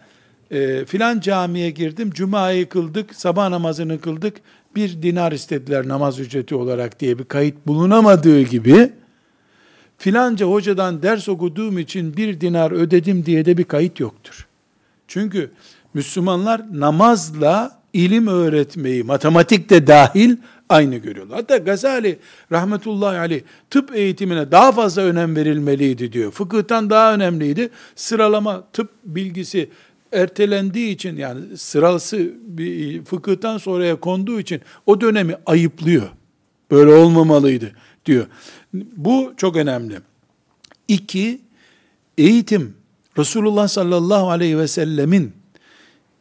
e, 0.52 0.86
filan 0.86 1.20
camiye 1.20 1.70
girdim, 1.70 2.12
cumayı 2.12 2.70
kıldık, 2.70 3.16
sabah 3.16 3.50
namazını 3.50 4.02
kıldık, 4.02 4.42
bir 4.76 5.02
dinar 5.02 5.32
istediler 5.32 5.88
namaz 5.88 6.20
ücreti 6.20 6.56
olarak 6.56 7.00
diye 7.00 7.20
bir 7.20 7.24
kayıt 7.24 7.68
bulunamadığı 7.68 8.42
gibi, 8.42 8.94
filanca 10.00 10.46
hocadan 10.46 11.04
ders 11.04 11.30
okuduğum 11.30 11.80
için 11.80 12.18
bir 12.18 12.42
dinar 12.42 12.72
ödedim 12.72 13.26
diye 13.26 13.46
de 13.46 13.58
bir 13.58 13.64
kayıt 13.64 14.00
yoktur. 14.00 14.48
Çünkü 15.08 15.52
Müslümanlar 15.94 16.62
namazla 16.72 17.80
ilim 17.94 18.28
öğretmeyi, 18.28 19.04
matematik 19.04 19.70
de 19.70 19.88
dahil 19.88 20.36
aynı 20.70 20.96
görüyorlar. 20.96 21.38
Hatta 21.38 21.58
Gazali 21.58 22.20
rahmetullahi 22.52 23.18
aleyh 23.18 23.42
tıp 23.70 23.96
eğitimine 23.96 24.52
daha 24.52 24.72
fazla 24.72 25.02
önem 25.02 25.36
verilmeliydi 25.36 26.14
diyor. 26.14 26.32
Fıkıhtan 26.32 26.90
daha 26.90 27.14
önemliydi. 27.14 27.70
Sıralama 27.96 28.64
tıp 28.74 28.90
bilgisi 29.04 29.70
ertelendiği 30.12 30.96
için 30.96 31.18
yani 31.18 31.58
sırası 31.58 32.32
bir 32.42 33.06
fıkıhtan 33.06 33.58
sonraya 33.58 33.96
konduğu 33.96 34.40
için 34.40 34.62
o 34.86 35.02
dönemi 35.02 35.36
ayıplıyor. 35.46 36.08
Böyle 36.72 36.92
olmamalıydı 36.92 37.72
diyor. 38.06 38.26
Bu 38.74 39.34
çok 39.38 39.56
önemli. 39.56 40.00
İki, 40.88 41.42
eğitim 42.18 42.74
Resulullah 43.18 43.68
sallallahu 43.68 44.30
aleyhi 44.30 44.58
ve 44.58 44.68
sellemin 44.68 45.34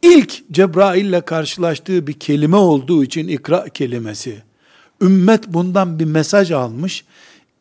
ilk 0.01 0.51
Cebrail 0.51 1.05
ile 1.05 1.21
karşılaştığı 1.21 2.07
bir 2.07 2.13
kelime 2.13 2.57
olduğu 2.57 3.03
için 3.03 3.27
ikra 3.27 3.69
kelimesi. 3.69 4.41
Ümmet 5.01 5.47
bundan 5.47 5.99
bir 5.99 6.05
mesaj 6.05 6.51
almış. 6.51 7.05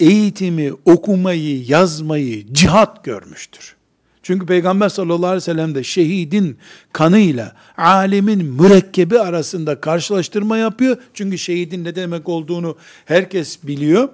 Eğitimi, 0.01 0.73
okumayı, 0.85 1.65
yazmayı 1.65 2.55
cihat 2.55 3.05
görmüştür. 3.05 3.77
Çünkü 4.23 4.47
Peygamber 4.47 4.89
sallallahu 4.89 5.27
aleyhi 5.27 5.37
ve 5.37 5.41
sellem 5.41 5.75
de 5.75 5.85
şehidin 5.85 6.59
kanıyla 6.93 7.57
alimin 7.77 8.45
mürekkebi 8.45 9.19
arasında 9.21 9.81
karşılaştırma 9.81 10.59
yapıyor. 10.59 10.97
Çünkü 11.15 11.39
şehidin 11.39 11.85
ne 11.85 11.97
demek 11.97 12.29
olduğunu 12.29 12.77
herkes 13.05 13.59
biliyor. 13.63 14.09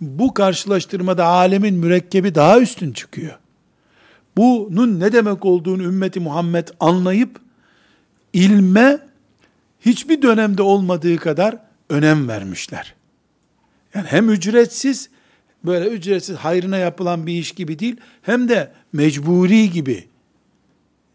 Bu 0.00 0.34
karşılaştırmada 0.34 1.26
alemin 1.26 1.74
mürekkebi 1.74 2.34
daha 2.34 2.60
üstün 2.60 2.92
çıkıyor. 2.92 3.38
Bunun 4.36 5.00
ne 5.00 5.12
demek 5.12 5.44
olduğunu 5.44 5.82
ümmeti 5.82 6.20
Muhammed 6.20 6.68
anlayıp 6.80 7.40
ilme 8.32 8.98
hiçbir 9.80 10.22
dönemde 10.22 10.62
olmadığı 10.62 11.16
kadar 11.16 11.58
önem 11.90 12.28
vermişler. 12.28 12.94
Yani 13.94 14.06
hem 14.08 14.30
ücretsiz, 14.30 15.10
böyle 15.64 15.88
ücretsiz 15.88 16.36
hayrına 16.36 16.76
yapılan 16.76 17.26
bir 17.26 17.32
iş 17.32 17.52
gibi 17.52 17.78
değil, 17.78 17.96
hem 18.22 18.48
de 18.48 18.72
mecburi 18.92 19.70
gibi, 19.70 20.08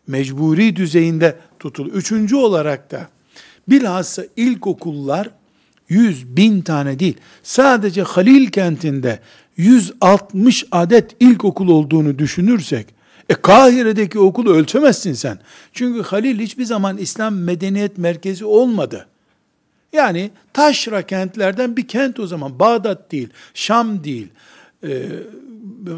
mecburi 0.08 0.76
düzeyinde 0.76 1.40
tutul. 1.60 1.90
Üçüncü 1.90 2.36
olarak 2.36 2.92
da 2.92 3.10
bilhassa 3.68 4.24
ilkokullar 4.36 5.30
yüz 5.90 6.38
bin 6.38 6.62
tane 6.62 7.00
değil, 7.00 7.18
sadece 7.44 8.02
Halil 8.02 8.50
kentinde 8.50 9.20
160 9.58 10.66
adet 10.72 11.16
ilkokul 11.20 11.68
olduğunu 11.68 12.20
düşünürsek, 12.20 12.88
e 13.30 13.34
Kahire'deki 13.34 14.20
okulu 14.20 14.54
ölçemezsin 14.54 15.14
sen. 15.14 15.40
Çünkü 15.74 16.02
Halil 16.02 16.40
hiçbir 16.40 16.66
zaman 16.66 16.98
İslam 16.98 17.36
medeniyet 17.36 17.98
merkezi 17.98 18.46
olmadı. 18.46 19.08
Yani 19.94 20.32
taşra 20.54 21.02
kentlerden 21.02 21.78
bir 21.78 21.88
kent 21.88 22.20
o 22.20 22.28
zaman. 22.28 22.60
Bağdat 22.60 23.12
değil, 23.12 23.30
Şam 23.54 24.04
değil, 24.04 24.28
e, 24.84 25.06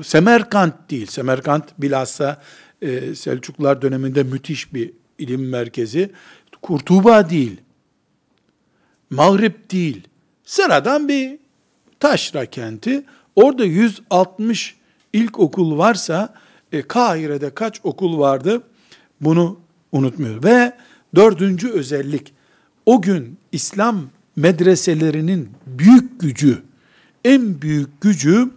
Semerkant 0.04 0.74
değil. 0.90 1.06
Semerkant 1.06 1.64
bilhassa 1.78 2.42
e, 2.82 3.16
Selçuklular 3.16 3.82
döneminde 3.82 4.24
müthiş 4.24 4.74
bir 4.74 4.92
ilim 5.18 5.50
merkezi. 5.50 6.12
Kurtuba 6.62 7.30
değil, 7.30 7.62
Mağrip 9.12 9.72
değil. 9.72 10.08
Sıradan 10.44 11.08
bir 11.08 11.40
taşra 12.00 12.46
kenti. 12.46 13.04
Orada 13.36 13.66
160 13.66 14.76
ilk 15.14 15.40
okul 15.40 15.78
varsa 15.78 16.34
e, 16.72 16.82
Kahire'de 16.82 17.54
kaç 17.54 17.80
okul 17.84 18.20
vardı? 18.20 18.64
Bunu 19.22 19.60
unutmuyor. 19.92 20.44
Ve 20.44 20.74
dördüncü 21.16 21.70
özellik, 21.70 22.34
o 22.86 23.02
gün 23.02 23.38
İslam 23.52 24.10
medreselerinin 24.36 25.50
büyük 25.68 26.22
gücü, 26.22 26.64
en 27.26 27.62
büyük 27.62 28.02
gücü 28.02 28.50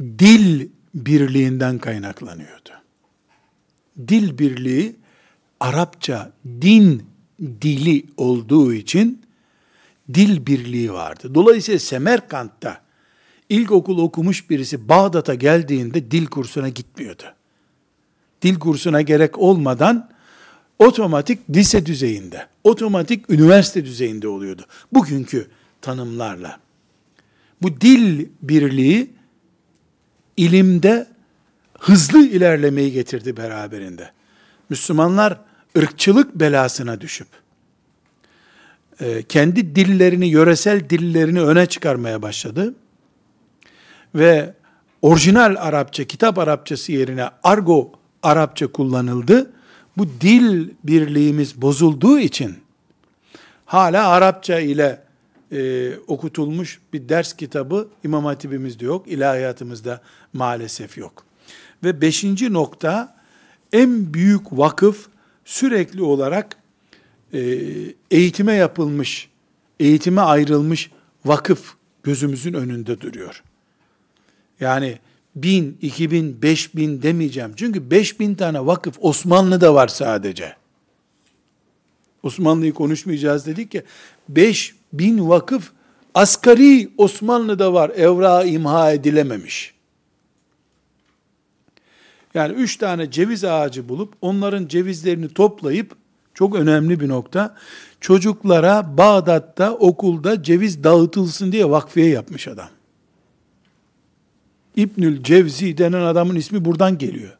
dil 0.00 0.68
birliğinden 0.94 1.78
kaynaklanıyordu. 1.78 2.70
Dil 4.08 4.38
birliği 4.38 4.96
Arapça 5.60 6.32
din 6.44 7.02
dili 7.40 8.04
olduğu 8.16 8.72
için 8.72 9.22
dil 10.14 10.46
birliği 10.46 10.92
vardı. 10.92 11.34
Dolayısıyla 11.34 11.78
Semerkant'ta 11.78 12.80
ilkokul 13.48 13.98
okumuş 13.98 14.50
birisi 14.50 14.88
Bağdat'a 14.88 15.34
geldiğinde 15.34 16.10
dil 16.10 16.26
kursuna 16.26 16.68
gitmiyordu. 16.68 17.22
Dil 18.42 18.58
kursuna 18.58 19.02
gerek 19.02 19.38
olmadan 19.38 20.10
otomatik 20.78 21.50
lise 21.50 21.86
düzeyinde, 21.86 22.46
otomatik 22.64 23.30
üniversite 23.30 23.84
düzeyinde 23.84 24.28
oluyordu. 24.28 24.66
Bugünkü 24.92 25.48
tanımlarla. 25.80 26.60
Bu 27.62 27.80
dil 27.80 28.26
birliği 28.42 29.10
ilimde 30.36 31.06
hızlı 31.78 32.26
ilerlemeyi 32.26 32.92
getirdi 32.92 33.36
beraberinde. 33.36 34.10
Müslümanlar 34.70 35.40
ırkçılık 35.76 36.34
belasına 36.34 37.00
düşüp 37.00 37.28
e, 39.00 39.22
kendi 39.22 39.74
dillerini, 39.76 40.26
yöresel 40.26 40.90
dillerini 40.90 41.42
öne 41.42 41.66
çıkarmaya 41.66 42.22
başladı 42.22 42.74
ve 44.14 44.54
orijinal 45.02 45.56
Arapça, 45.58 46.04
kitap 46.04 46.38
Arapçası 46.38 46.92
yerine 46.92 47.28
argo 47.42 47.92
Arapça 48.22 48.66
kullanıldı. 48.66 49.52
Bu 49.96 50.06
dil 50.20 50.68
birliğimiz 50.84 51.62
bozulduğu 51.62 52.18
için 52.18 52.58
hala 53.66 54.08
Arapça 54.08 54.58
ile 54.58 55.02
e, 55.52 55.90
okutulmuş 56.06 56.80
bir 56.92 57.08
ders 57.08 57.32
kitabı 57.32 57.88
İmam 58.04 58.24
Hatibimizde 58.24 58.84
yok, 58.84 59.08
ilahiyatımızda 59.08 60.00
maalesef 60.32 60.98
yok. 60.98 61.24
Ve 61.84 62.00
beşinci 62.00 62.52
nokta, 62.52 63.16
en 63.72 64.14
büyük 64.14 64.52
vakıf 64.52 65.08
sürekli 65.48 66.02
olarak 66.02 66.56
e, 67.32 67.40
eğitime 68.10 68.52
yapılmış, 68.54 69.28
eğitime 69.80 70.20
ayrılmış 70.20 70.90
vakıf 71.24 71.74
gözümüzün 72.02 72.54
önünde 72.54 73.00
duruyor. 73.00 73.42
Yani 74.60 74.98
bin, 75.36 75.78
iki 75.82 76.10
bin, 76.10 76.42
beş 76.42 76.74
bin 76.74 77.02
demeyeceğim. 77.02 77.52
Çünkü 77.56 77.90
beş 77.90 78.20
bin 78.20 78.34
tane 78.34 78.66
vakıf 78.66 78.96
Osmanlı'da 79.00 79.74
var 79.74 79.88
sadece. 79.88 80.56
Osmanlı'yı 82.22 82.74
konuşmayacağız 82.74 83.46
dedik 83.46 83.74
ya. 83.74 83.82
5 84.28 84.74
bin 84.92 85.28
vakıf 85.28 85.72
asgari 86.14 86.90
Osmanlı'da 86.96 87.72
var. 87.72 87.90
Evra 87.90 88.44
imha 88.44 88.92
edilememiş. 88.92 89.74
Yani 92.38 92.54
üç 92.54 92.76
tane 92.76 93.10
ceviz 93.10 93.44
ağacı 93.44 93.88
bulup 93.88 94.14
onların 94.20 94.68
cevizlerini 94.68 95.28
toplayıp 95.28 95.96
çok 96.34 96.56
önemli 96.56 97.00
bir 97.00 97.08
nokta. 97.08 97.54
Çocuklara 98.00 98.96
Bağdat'ta 98.98 99.74
okulda 99.74 100.42
ceviz 100.42 100.84
dağıtılsın 100.84 101.52
diye 101.52 101.70
vakfiye 101.70 102.08
yapmış 102.08 102.48
adam. 102.48 102.68
İbnül 104.76 105.22
Cevzi 105.22 105.78
denen 105.78 106.00
adamın 106.00 106.34
ismi 106.34 106.64
buradan 106.64 106.98
geliyor. 106.98 107.38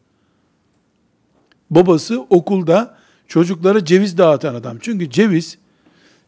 Babası 1.70 2.20
okulda 2.20 2.99
çocuklara 3.28 3.84
ceviz 3.84 4.18
dağıtan 4.18 4.55
adam. 4.55 4.78
Çünkü 4.80 5.11
ceviz 5.11 5.59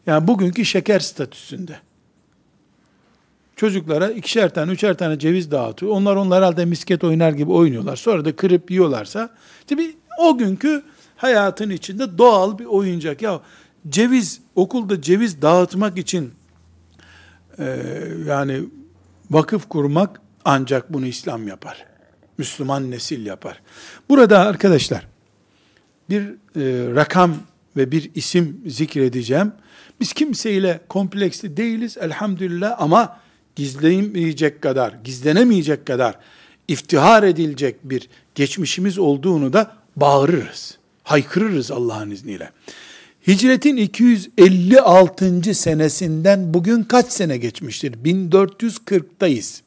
yani 0.05 0.27
bugünkü 0.27 0.65
şeker 0.65 0.99
statüsünde. 0.99 1.79
Çocuklara 3.55 4.09
ikişer 4.09 4.53
tane, 4.53 4.71
üçer 4.71 4.97
tane 4.97 5.19
ceviz 5.19 5.51
dağıtıyor. 5.51 5.91
Onlar 5.91 6.15
onlar 6.15 6.37
herhalde 6.37 6.65
misket 6.65 7.03
oynar 7.03 7.31
gibi 7.31 7.51
oynuyorlar. 7.51 7.95
Sonra 7.95 8.25
da 8.25 8.35
kırıp 8.35 8.71
yiyorlarsa, 8.71 9.29
tabi 9.67 9.95
o 10.19 10.37
günkü 10.37 10.83
hayatın 11.17 11.69
içinde 11.69 12.17
doğal 12.17 12.59
bir 12.59 12.65
oyuncak. 12.65 13.21
Ya 13.21 13.41
ceviz, 13.89 14.41
okulda 14.55 15.01
ceviz 15.01 15.41
dağıtmak 15.41 15.97
için 15.97 16.33
e, 17.59 17.77
yani 18.27 18.63
vakıf 19.31 19.69
kurmak 19.69 20.21
ancak 20.45 20.93
bunu 20.93 21.05
İslam 21.05 21.47
yapar. 21.47 21.85
Müslüman 22.37 22.91
nesil 22.91 23.25
yapar. 23.25 23.61
Burada 24.09 24.39
arkadaşlar 24.39 25.07
bir 26.09 26.21
e, 26.21 26.95
rakam 26.95 27.35
ve 27.77 27.91
bir 27.91 28.11
isim 28.15 28.61
zikredeceğim. 28.65 29.51
Biz 29.99 30.13
kimseyle 30.13 30.81
kompleksli 30.89 31.57
değiliz 31.57 31.97
elhamdülillah 31.97 32.75
ama 32.79 33.19
gizlenemeyecek 33.55 34.61
kadar, 34.61 34.93
gizlenemeyecek 35.03 35.85
kadar 35.85 36.15
iftihar 36.67 37.23
edilecek 37.23 37.75
bir 37.83 38.09
geçmişimiz 38.35 38.97
olduğunu 38.97 39.53
da 39.53 39.75
bağırırız. 39.95 40.77
Haykırırız 41.03 41.71
Allah'ın 41.71 42.11
izniyle. 42.11 42.51
Hicretin 43.27 43.77
256. 43.77 45.55
senesinden 45.55 46.53
bugün 46.53 46.83
kaç 46.83 47.11
sene 47.11 47.37
geçmiştir? 47.37 47.93
1440'tayız. 47.93 49.61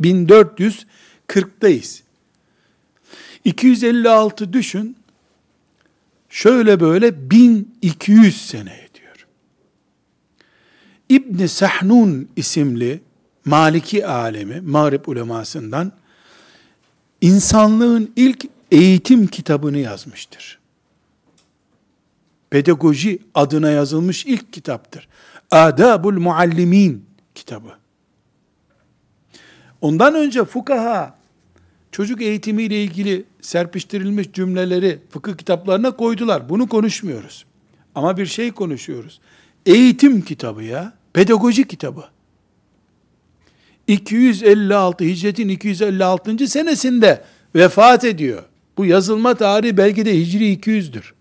1440'tayız. 0.00 2.02
256 3.44 4.52
düşün. 4.52 4.96
Şöyle 6.30 6.80
böyle 6.80 7.30
1200 7.30 8.46
sene 8.46 8.82
ediyor. 11.16 11.34
İbn 11.34 11.46
Sahnun 11.46 12.28
isimli 12.36 13.00
Maliki 13.44 14.06
alemi, 14.06 14.60
Mağrib 14.60 15.06
ulemasından 15.06 15.92
insanlığın 17.20 18.12
ilk 18.16 18.44
eğitim 18.70 19.26
kitabını 19.26 19.78
yazmıştır. 19.78 20.58
Pedagoji 22.50 23.18
adına 23.34 23.70
yazılmış 23.70 24.26
ilk 24.26 24.52
kitaptır. 24.52 25.08
Adabul 25.50 26.18
Muallimin 26.18 27.04
kitabı. 27.34 27.68
Ondan 29.80 30.14
önce 30.14 30.44
fukaha 30.44 31.18
çocuk 31.92 32.22
eğitimiyle 32.22 32.84
ilgili 32.84 33.24
serpiştirilmiş 33.40 34.32
cümleleri 34.32 34.98
fıkıh 35.10 35.36
kitaplarına 35.36 35.90
koydular. 35.96 36.48
Bunu 36.48 36.68
konuşmuyoruz. 36.68 37.44
Ama 37.94 38.16
bir 38.16 38.26
şey 38.26 38.52
konuşuyoruz. 38.52 39.20
Eğitim 39.66 40.22
kitabı 40.22 40.62
ya, 40.62 40.92
pedagoji 41.12 41.68
kitabı. 41.68 42.04
256 43.86 45.04
Hicretin 45.04 45.48
256. 45.48 46.48
senesinde 46.48 47.24
vefat 47.54 48.04
ediyor. 48.04 48.42
Bu 48.76 48.86
yazılma 48.86 49.34
tarihi 49.34 49.76
belki 49.76 50.06
de 50.06 50.20
Hicri 50.20 50.54
200'dür. 50.54 51.12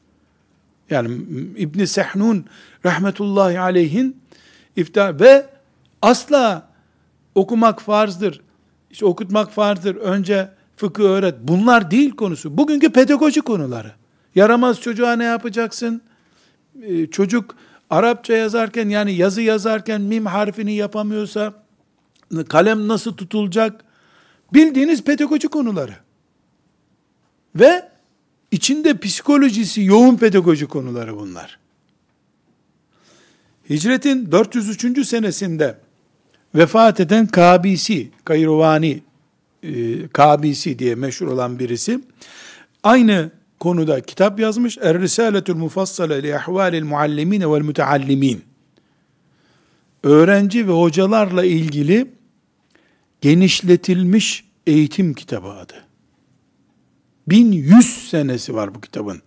Yani 0.89 1.15
İbn 1.57 1.83
Sehnun 1.83 2.45
rahmetullahi 2.85 3.59
aleyhin 3.59 4.21
iftihar 4.75 5.19
ve 5.19 5.45
asla 6.01 6.69
okumak 7.35 7.81
farzdır. 7.81 8.41
İşte 8.91 9.05
okutmak 9.05 9.51
farzdır. 9.51 9.95
Önce 9.95 10.49
fıkıh 10.75 11.03
öğret. 11.03 11.35
Bunlar 11.43 11.91
değil 11.91 12.11
konusu. 12.11 12.57
Bugünkü 12.57 12.89
pedagoji 12.89 13.41
konuları. 13.41 13.91
Yaramaz 14.35 14.81
çocuğa 14.81 15.13
ne 15.13 15.23
yapacaksın? 15.23 16.01
Ee, 16.81 17.07
çocuk 17.07 17.55
Arapça 17.91 18.33
yazarken 18.33 18.89
yani 18.89 19.13
yazı 19.13 19.41
yazarken 19.41 20.01
mim 20.01 20.25
harfini 20.25 20.73
yapamıyorsa 20.73 21.53
kalem 22.49 22.87
nasıl 22.87 23.13
tutulacak? 23.13 23.83
Bildiğiniz 24.53 25.03
pedagoji 25.03 25.47
konuları. 25.47 25.95
Ve 27.55 27.89
içinde 28.51 28.97
psikolojisi 28.97 29.81
yoğun 29.81 30.15
pedagoji 30.15 30.65
konuları 30.65 31.17
bunlar. 31.17 31.59
Hicretin 33.69 34.31
403. 34.31 35.07
senesinde 35.07 35.77
vefat 36.55 36.99
eden 36.99 37.27
Kabisi, 37.27 38.09
Kayrovani 38.25 39.01
e, 39.63 40.07
Kabisi 40.07 40.79
diye 40.79 40.95
meşhur 40.95 41.27
olan 41.27 41.59
birisi 41.59 41.99
aynı 42.83 43.31
konuda 43.61 44.01
kitap 44.01 44.39
yazmış. 44.39 44.77
Er-Risaletul 44.77 45.55
Mufassale 45.55 46.23
li 46.23 46.35
Ahvalil 46.35 46.83
Muallimine 46.83 47.51
vel 47.51 47.61
Müteallimin. 47.61 48.43
Öğrenci 50.03 50.67
ve 50.67 50.71
hocalarla 50.71 51.45
ilgili 51.45 52.11
genişletilmiş 53.21 54.45
eğitim 54.67 55.13
kitabı 55.13 55.47
adı. 55.47 55.73
1100 57.27 58.09
senesi 58.09 58.55
var 58.55 58.75
bu 58.75 58.81
kitabın. 58.81 59.21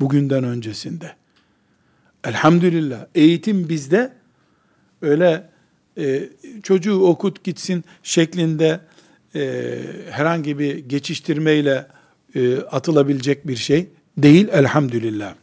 Bugünden 0.00 0.44
öncesinde. 0.44 1.14
Elhamdülillah 2.24 3.06
eğitim 3.14 3.68
bizde 3.68 4.12
öyle 5.02 5.50
e, 5.98 6.28
çocuğu 6.62 7.00
okut 7.00 7.44
gitsin 7.44 7.84
şeklinde 8.02 8.80
e, 9.34 9.80
herhangi 10.10 10.58
bir 10.58 10.76
geçiştirmeyle 10.78 11.86
e, 12.34 12.56
atılabilecek 12.56 13.48
bir 13.48 13.56
şey 13.56 13.88
değil 14.18 14.48
elhamdülillah. 14.52 15.34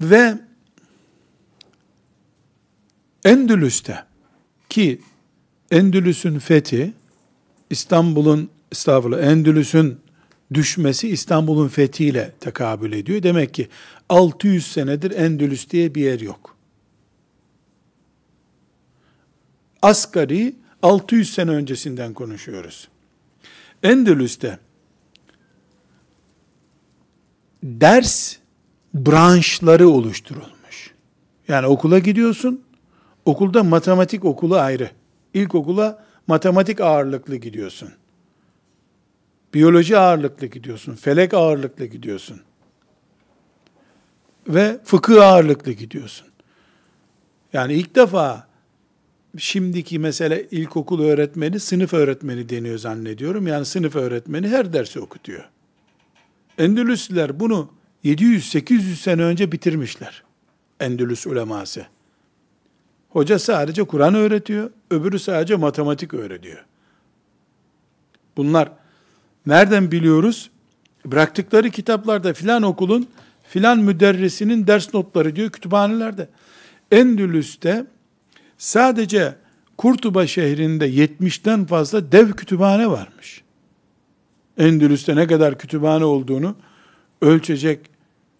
Ve 0.00 0.38
Endülüs'te 3.24 4.04
ki 4.68 5.00
Endülüs'ün 5.70 6.38
fethi 6.38 6.92
İstanbul'un 7.70 8.50
estağfurullah 8.72 9.22
Endülüs'ün 9.22 10.00
düşmesi 10.54 11.08
İstanbul'un 11.08 11.68
fethiyle 11.68 12.32
tekabül 12.40 12.92
ediyor. 12.92 13.22
Demek 13.22 13.54
ki 13.54 13.68
600 14.08 14.66
senedir 14.66 15.10
Endülüs 15.10 15.70
diye 15.70 15.94
bir 15.94 16.02
yer 16.02 16.20
yok. 16.20 16.56
Asgari 19.82 20.54
600 20.82 21.34
sene 21.34 21.50
öncesinden 21.50 22.14
konuşuyoruz. 22.14 22.88
Endülüs'te 23.82 24.58
ders 27.62 28.36
branşları 28.94 29.88
oluşturulmuş. 29.88 30.94
Yani 31.48 31.66
okula 31.66 31.98
gidiyorsun, 31.98 32.64
okulda 33.24 33.64
matematik 33.64 34.24
okulu 34.24 34.56
ayrı. 34.56 34.90
İlkokula 35.34 36.04
matematik 36.26 36.80
ağırlıklı 36.80 37.36
gidiyorsun. 37.36 37.88
Biyoloji 39.54 39.98
ağırlıklı 39.98 40.46
gidiyorsun, 40.46 40.94
felek 40.94 41.34
ağırlıklı 41.34 41.84
gidiyorsun. 41.84 42.40
Ve 44.48 44.80
fıkıh 44.84 45.22
ağırlıklı 45.22 45.72
gidiyorsun. 45.72 46.26
Yani 47.52 47.72
ilk 47.74 47.94
defa 47.94 48.46
şimdiki 49.38 49.98
mesele 49.98 50.46
ilkokul 50.50 51.02
öğretmeni, 51.02 51.60
sınıf 51.60 51.94
öğretmeni 51.94 52.48
deniyor 52.48 52.78
zannediyorum. 52.78 53.46
Yani 53.46 53.64
sınıf 53.64 53.96
öğretmeni 53.96 54.48
her 54.48 54.72
dersi 54.72 55.00
okutuyor. 55.00 55.48
Endülüsliler 56.60 57.40
bunu 57.40 57.68
700-800 58.04 58.94
sene 58.94 59.22
önce 59.22 59.52
bitirmişler. 59.52 60.22
Endülüs 60.80 61.26
uleması. 61.26 61.86
Hoca 63.08 63.38
sadece 63.38 63.84
Kur'an 63.84 64.14
öğretiyor, 64.14 64.70
öbürü 64.90 65.18
sadece 65.18 65.56
matematik 65.56 66.14
öğretiyor. 66.14 66.64
Bunlar 68.36 68.72
nereden 69.46 69.90
biliyoruz? 69.92 70.50
Bıraktıkları 71.04 71.70
kitaplarda 71.70 72.32
filan 72.32 72.62
okulun 72.62 73.08
filan 73.48 73.78
müderrisinin 73.78 74.66
ders 74.66 74.94
notları 74.94 75.36
diyor 75.36 75.50
kütüphanelerde. 75.50 76.28
Endülüs'te 76.90 77.86
sadece 78.58 79.34
Kurtuba 79.76 80.26
şehrinde 80.26 80.90
70'ten 80.90 81.64
fazla 81.64 82.12
dev 82.12 82.32
kütüphane 82.32 82.90
varmış. 82.90 83.39
Endülüs'te 84.60 85.16
ne 85.16 85.26
kadar 85.26 85.58
kütüphane 85.58 86.04
olduğunu 86.04 86.56
ölçecek 87.22 87.90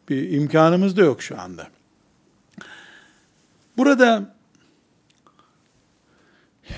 bir 0.09 0.31
imkanımız 0.31 0.97
da 0.97 1.03
yok 1.03 1.23
şu 1.23 1.41
anda. 1.41 1.68
Burada 3.77 4.35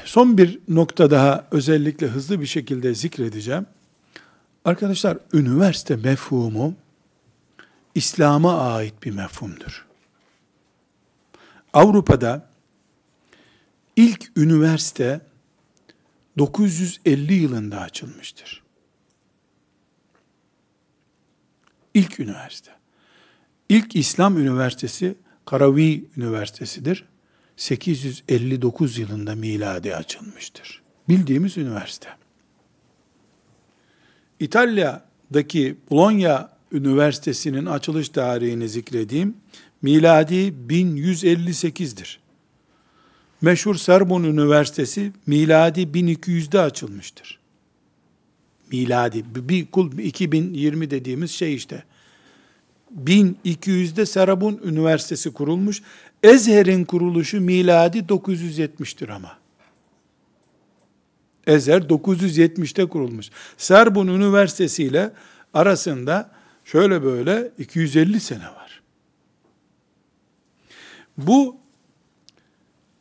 son 0.05 0.39
bir 0.39 0.59
nokta 0.69 1.11
daha 1.11 1.47
özellikle 1.51 2.07
hızlı 2.07 2.41
bir 2.41 2.47
şekilde 2.47 2.95
zikredeceğim. 2.95 3.67
Arkadaşlar 4.65 5.19
üniversite 5.33 5.97
mefhumu 5.97 6.75
İslam'a 7.95 8.75
ait 8.75 8.95
bir 9.03 9.11
mefhumdur. 9.11 9.87
Avrupa'da 11.73 12.49
ilk 13.97 14.33
üniversite 14.37 15.21
950 16.39 17.35
yılında 17.35 17.81
açılmıştır. 17.81 18.62
İlk 21.95 22.21
üniversite. 22.21 22.71
İlk 23.69 23.97
İslam 23.97 24.39
üniversitesi 24.39 25.15
Karavi 25.47 26.05
Üniversitesi'dir. 26.17 27.05
859 27.57 28.99
yılında 28.99 29.35
miladi 29.35 29.97
açılmıştır. 29.97 30.83
Bildiğimiz 31.09 31.59
üniversite. 31.59 32.09
İtalya'daki 34.41 35.77
Bologna 35.91 36.51
Üniversitesi'nin 36.73 37.67
açılış 37.67 38.09
tarihini 38.09 38.69
zikredeyim. 38.69 39.37
Miladi 39.83 40.55
1158'dir. 40.69 42.21
Meşhur 43.41 43.75
Sorbonne 43.75 44.27
Üniversitesi 44.27 45.13
miladi 45.27 45.81
1200'de 45.81 46.61
açılmıştır. 46.61 47.42
Miladi 48.73 49.25
bir 49.35 49.67
kul 49.67 49.99
2020 49.99 50.91
dediğimiz 50.91 51.31
şey 51.31 51.55
işte. 51.55 51.83
1200'de 53.05 54.07
Sorbonne 54.07 54.59
Üniversitesi 54.65 55.33
kurulmuş. 55.33 55.83
Ezher'in 56.23 56.85
kuruluşu 56.85 57.41
miladi 57.41 57.99
970'tir 57.99 59.13
ama. 59.13 59.39
Ezher 61.47 61.81
970'te 61.81 62.87
kurulmuş. 62.87 63.31
Sorbonne 63.59 64.11
Üniversitesi 64.11 64.85
ile 64.85 65.13
arasında 65.55 66.31
şöyle 66.65 67.03
böyle 67.03 67.51
250 67.59 68.21
sene 68.21 68.45
var. 68.45 68.83
Bu 71.19 71.57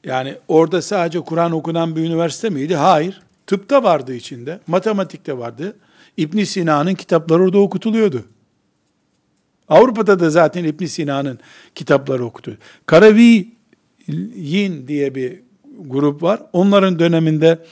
yani 0.03 0.37
orada 0.47 0.81
sadece 0.81 1.19
Kur'an 1.19 1.51
okunan 1.51 1.95
bir 1.95 2.01
üniversite 2.01 2.49
miydi? 2.49 2.75
Hayır. 2.75 3.21
Tıpta 3.51 3.83
vardı 3.83 4.15
içinde, 4.15 4.59
matematikte 4.67 5.37
vardı. 5.37 5.77
İbn 6.17 6.43
Sina'nın 6.43 6.93
kitapları 6.93 7.43
orada 7.43 7.57
okutuluyordu. 7.57 8.25
Avrupa'da 9.67 10.19
da 10.19 10.29
zaten 10.29 10.63
İbn 10.63 10.85
Sina'nın 10.85 11.39
kitapları 11.75 12.25
okutuyor. 12.25 12.57
Karaviyin 12.85 13.57
diye 14.87 15.15
bir 15.15 15.39
grup 15.79 16.23
var. 16.23 16.41
Onların 16.53 16.99
döneminde 16.99 17.65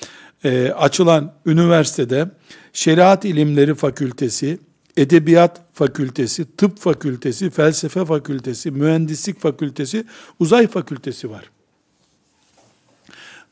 e, 0.44 0.72
açılan 0.72 1.34
üniversitede 1.46 2.30
Şeriat 2.74 3.26
İlimleri 3.26 3.76
Fakültesi, 3.76 4.60
Edebiyat 4.98 5.62
Fakültesi, 5.74 6.56
Tıp 6.58 6.80
Fakültesi, 6.80 7.50
Felsefe 7.50 8.06
Fakültesi, 8.06 8.72
Mühendislik 8.72 9.40
Fakültesi, 9.40 10.06
Uzay 10.40 10.68
Fakültesi 10.68 11.30
var. 11.30 11.50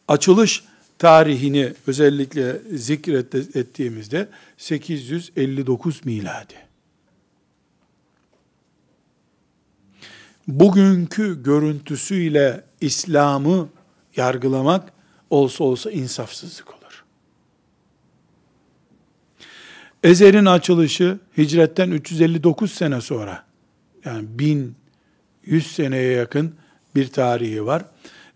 Açılış 0.07 0.63
tarihini 0.99 1.73
özellikle 1.87 2.61
zikrettiğimizde 2.73 4.27
859 4.57 6.05
miladi. 6.05 6.53
Bugünkü 10.47 11.43
görüntüsüyle 11.43 12.63
İslam'ı 12.81 13.69
yargılamak 14.15 14.93
olsa 15.29 15.63
olsa 15.63 15.91
insafsızlık 15.91 16.69
olur. 16.69 17.03
Ezer'in 20.03 20.45
açılışı 20.45 21.19
hicretten 21.37 21.91
359 21.91 22.71
sene 22.71 23.01
sonra 23.01 23.43
yani 24.05 24.25
1100 24.39 25.71
seneye 25.71 26.11
yakın 26.11 26.55
bir 26.95 27.07
tarihi 27.07 27.65
var. 27.65 27.85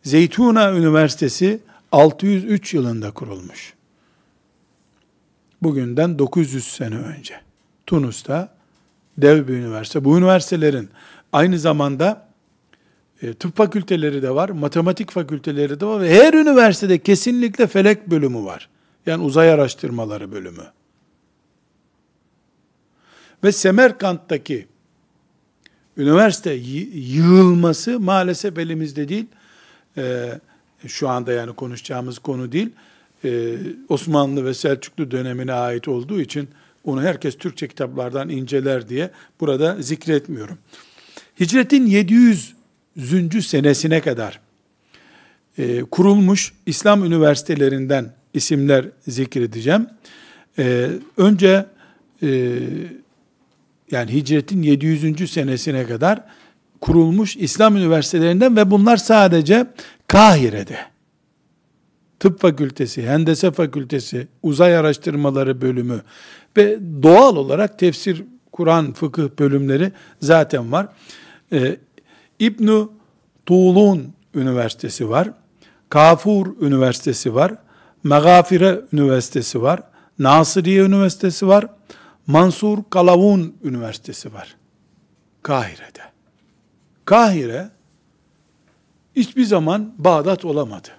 Zeytuna 0.03 0.71
Üniversitesi 0.71 1.59
603 1.91 2.73
yılında 2.73 3.11
kurulmuş. 3.11 3.73
Bugünden 5.61 6.19
900 6.19 6.67
sene 6.67 6.95
önce. 6.95 7.35
Tunus'ta 7.85 8.55
dev 9.17 9.47
bir 9.47 9.53
üniversite. 9.53 10.03
Bu 10.03 10.17
üniversitelerin 10.17 10.89
aynı 11.33 11.59
zamanda 11.59 12.27
e, 13.21 13.33
tıp 13.33 13.57
fakülteleri 13.57 14.21
de 14.21 14.35
var, 14.35 14.49
matematik 14.49 15.11
fakülteleri 15.11 15.79
de 15.79 15.85
var 15.85 16.01
ve 16.01 16.13
her 16.13 16.33
üniversitede 16.33 16.97
kesinlikle 16.97 17.67
felek 17.67 18.09
bölümü 18.09 18.43
var. 18.43 18.69
Yani 19.05 19.23
uzay 19.23 19.51
araştırmaları 19.51 20.31
bölümü. 20.31 20.63
Ve 23.43 23.51
Semerkant'taki 23.51 24.67
üniversite 25.97 26.53
yığılması 26.93 27.99
maalesef 27.99 28.57
elimizde 28.57 29.09
değil. 29.09 29.25
Ee, 29.97 30.39
şu 30.87 31.09
anda 31.09 31.31
yani 31.31 31.53
konuşacağımız 31.53 32.19
konu 32.19 32.51
değil. 32.51 32.69
Ee, 33.25 33.53
Osmanlı 33.89 34.45
ve 34.45 34.53
Selçuklu 34.53 35.11
dönemine 35.11 35.53
ait 35.53 35.87
olduğu 35.87 36.21
için 36.21 36.49
onu 36.83 37.01
herkes 37.01 37.37
Türkçe 37.37 37.67
kitaplardan 37.67 38.29
inceler 38.29 38.89
diye 38.89 39.11
burada 39.39 39.81
zikretmiyorum. 39.81 40.57
Hicretin 41.39 41.85
700 41.85 42.53
züncü 42.97 43.41
senesine 43.41 44.01
kadar 44.01 44.39
e, 45.57 45.81
kurulmuş 45.81 46.53
İslam 46.65 47.05
üniversitelerinden 47.05 48.13
isimler 48.33 48.85
zikredeceğim. 49.07 49.87
E, 50.59 50.89
önce 51.17 51.65
e, 52.23 52.59
yani 53.91 54.13
hicretin 54.13 54.61
700. 54.61 55.31
senesine 55.31 55.85
kadar 55.85 56.23
kurulmuş 56.81 57.37
İslam 57.37 57.77
üniversitelerinden 57.77 58.55
ve 58.57 58.71
bunlar 58.71 58.97
sadece 58.97 59.65
Kahire'de. 60.11 60.77
Tıp 62.19 62.39
fakültesi, 62.39 63.07
hendese 63.07 63.51
fakültesi, 63.51 64.27
uzay 64.43 64.77
araştırmaları 64.77 65.61
bölümü 65.61 66.01
ve 66.57 66.79
doğal 67.03 67.35
olarak 67.35 67.79
tefsir, 67.79 68.23
Kur'an, 68.51 68.93
fıkıh 68.93 69.29
bölümleri 69.39 69.91
zaten 70.21 70.71
var. 70.71 70.87
Ee, 71.53 71.77
ibn 72.39 72.69
Tuğlun 73.45 74.13
Üniversitesi 74.35 75.09
var. 75.09 75.29
Kafur 75.89 76.61
Üniversitesi 76.61 77.35
var. 77.35 77.55
Megafire 78.03 78.81
Üniversitesi 78.93 79.61
var. 79.61 79.83
Nasiriye 80.19 80.83
Üniversitesi 80.83 81.47
var. 81.47 81.65
Mansur 82.27 82.77
Kalavun 82.89 83.55
Üniversitesi 83.63 84.33
var. 84.33 84.55
Kahire'de. 85.43 86.01
Kahire 87.05 87.69
hiçbir 89.21 89.43
zaman 89.43 89.93
Bağdat 89.97 90.45
olamadı. 90.45 90.89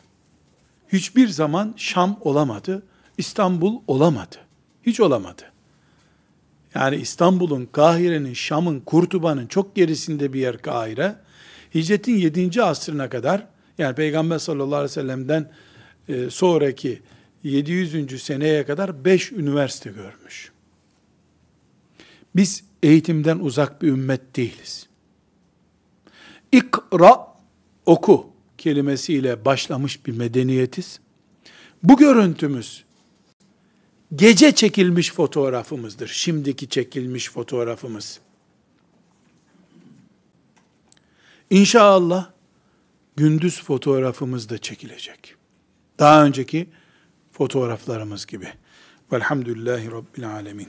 Hiçbir 0.92 1.28
zaman 1.28 1.74
Şam 1.76 2.18
olamadı. 2.20 2.82
İstanbul 3.18 3.80
olamadı. 3.86 4.36
Hiç 4.86 5.00
olamadı. 5.00 5.42
Yani 6.74 6.96
İstanbul'un, 6.96 7.68
Kahire'nin, 7.72 8.34
Şam'ın, 8.34 8.80
Kurtuba'nın 8.80 9.46
çok 9.46 9.76
gerisinde 9.76 10.32
bir 10.32 10.40
yer 10.40 10.58
Kahire. 10.58 11.16
Hicretin 11.74 12.16
7. 12.16 12.62
asrına 12.62 13.08
kadar 13.08 13.46
yani 13.78 13.94
Peygamber 13.94 14.38
sallallahu 14.38 14.74
aleyhi 14.74 14.84
ve 14.84 14.88
sellem'den 14.88 15.50
e, 16.08 16.30
sonraki 16.30 17.02
700. 17.42 18.22
seneye 18.22 18.66
kadar 18.66 19.04
5 19.04 19.32
üniversite 19.32 19.90
görmüş. 19.90 20.52
Biz 22.36 22.64
eğitimden 22.82 23.38
uzak 23.38 23.82
bir 23.82 23.88
ümmet 23.88 24.36
değiliz. 24.36 24.86
İkra, 26.52 27.32
oku 27.87 28.26
kelimesiyle 28.59 29.45
başlamış 29.45 30.07
bir 30.07 30.16
medeniyetiz. 30.16 31.01
Bu 31.83 31.97
görüntümüz 31.97 32.85
gece 34.14 34.55
çekilmiş 34.55 35.12
fotoğrafımızdır. 35.12 36.09
Şimdiki 36.09 36.68
çekilmiş 36.68 37.30
fotoğrafımız. 37.30 38.20
İnşallah 41.51 42.30
gündüz 43.16 43.62
fotoğrafımız 43.62 44.49
da 44.49 44.59
çekilecek. 44.59 45.35
Daha 45.99 46.24
önceki 46.24 46.68
fotoğraflarımız 47.33 48.26
gibi. 48.26 48.49
Velhamdülillahi 49.12 49.91
Rabbil 49.91 50.30
Alemin. 50.30 50.68